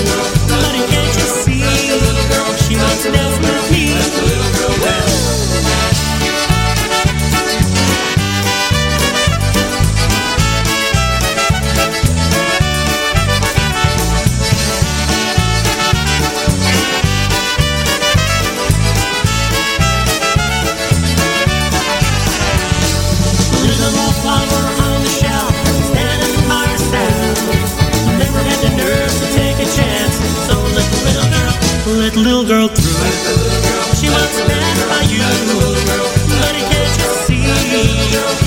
[32.16, 32.92] little girl through.
[33.96, 35.24] She wants to dance by you,
[36.40, 37.44] but can't you see?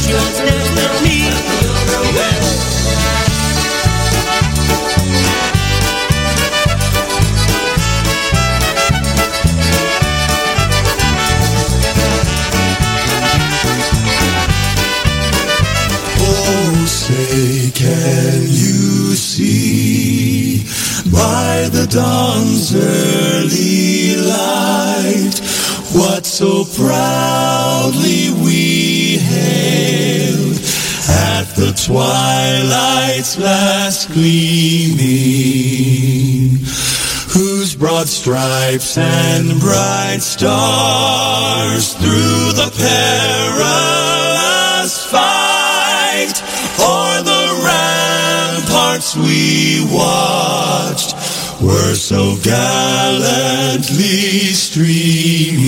[0.01, 1.17] She wants to dance with me.
[16.27, 20.34] Oh, say, can you see
[21.13, 25.41] by the dawn's early light
[25.95, 30.57] what so proudly we hailed
[31.09, 34.99] at the twilight's last gleaming?
[37.29, 44.04] Whose broad stripes and bright stars through the perilous
[49.17, 51.15] we watched
[51.63, 53.85] were so gallantly
[54.53, 55.65] streaming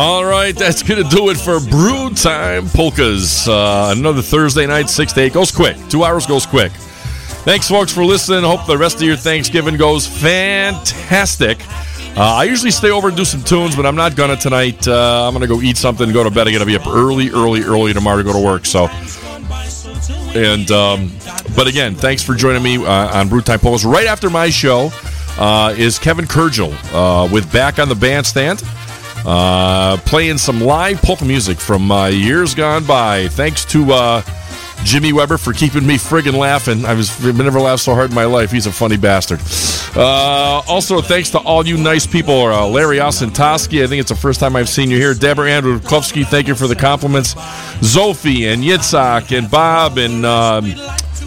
[0.00, 3.48] All right, that's going to do it for Brew Time Polkas.
[3.48, 5.32] Uh, another Thursday night, 6 to 8.
[5.32, 5.76] Goes quick.
[5.88, 6.70] Two hours goes quick.
[7.42, 8.44] Thanks, folks, for listening.
[8.44, 11.58] Hope the rest of your Thanksgiving goes fantastic.
[12.16, 14.86] Uh, I usually stay over and do some tunes, but I'm not going to tonight.
[14.86, 16.46] Uh, I'm going to go eat something, go to bed.
[16.46, 18.66] I'm going to be up early, early, early tomorrow to go to work.
[18.66, 18.86] So,
[20.32, 21.10] and um,
[21.56, 23.84] but again, thanks for joining me uh, on Brew Time Polkas.
[23.84, 24.90] Right after my show
[25.38, 28.62] uh, is Kevin Kurgel uh, with Back on the Bandstand.
[29.28, 33.28] Uh, playing some live polka music from uh, years gone by.
[33.28, 34.22] Thanks to uh,
[34.84, 36.86] Jimmy Weber for keeping me friggin' laughing.
[36.86, 38.50] I was I've never laughed so hard in my life.
[38.50, 39.40] He's a funny bastard.
[39.94, 42.46] Uh, also, thanks to all you nice people.
[42.46, 45.12] Uh, Larry Osentoski, I think it's the first time I've seen you here.
[45.12, 47.34] Deborah Andrew Klufsky, thank you for the compliments.
[47.82, 50.72] Zophie and Yitzhak and Bob and um,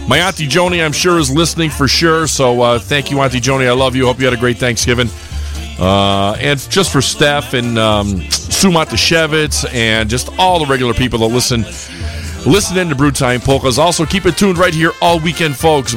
[0.07, 2.25] my auntie Joni, I'm sure, is listening for sure.
[2.25, 3.67] So uh, thank you, auntie Joni.
[3.67, 4.07] I love you.
[4.07, 5.07] Hope you had a great Thanksgiving.
[5.81, 11.17] Uh, and just for Steph and um, Sue Matashevitz and just all the regular people
[11.19, 11.63] that listen
[12.45, 13.79] listen in to Brew Time Polkas.
[13.79, 15.95] Also, keep it tuned right here all weekend, folks.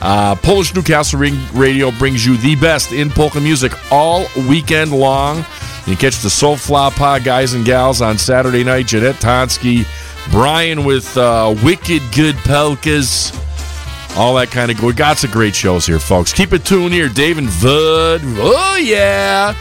[0.00, 1.20] Uh, Polish Newcastle
[1.52, 5.44] Radio brings you the best in polka music all weekend long.
[5.86, 8.86] You catch the Soul Floppa guys and gals on Saturday night.
[8.86, 9.86] Jeanette Tonsky,
[10.30, 13.32] Brian with uh, Wicked Good Polkas.
[14.16, 14.96] All that kind of good.
[14.96, 16.32] Got some great shows here, folks.
[16.32, 17.08] Keep it tuned here.
[17.08, 18.20] Dave and Vud.
[18.24, 19.54] Oh, yeah.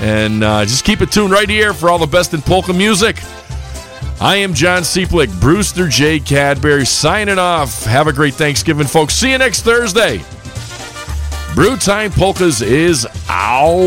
[0.00, 3.22] And uh, just keep it tuned right here for all the best in polka music.
[4.20, 6.20] I am John Cieplik, Brewster J.
[6.20, 7.84] Cadbury, signing off.
[7.84, 9.14] Have a great Thanksgiving, folks.
[9.14, 10.22] See you next Thursday.
[11.54, 13.78] Brew Time Polkas is out.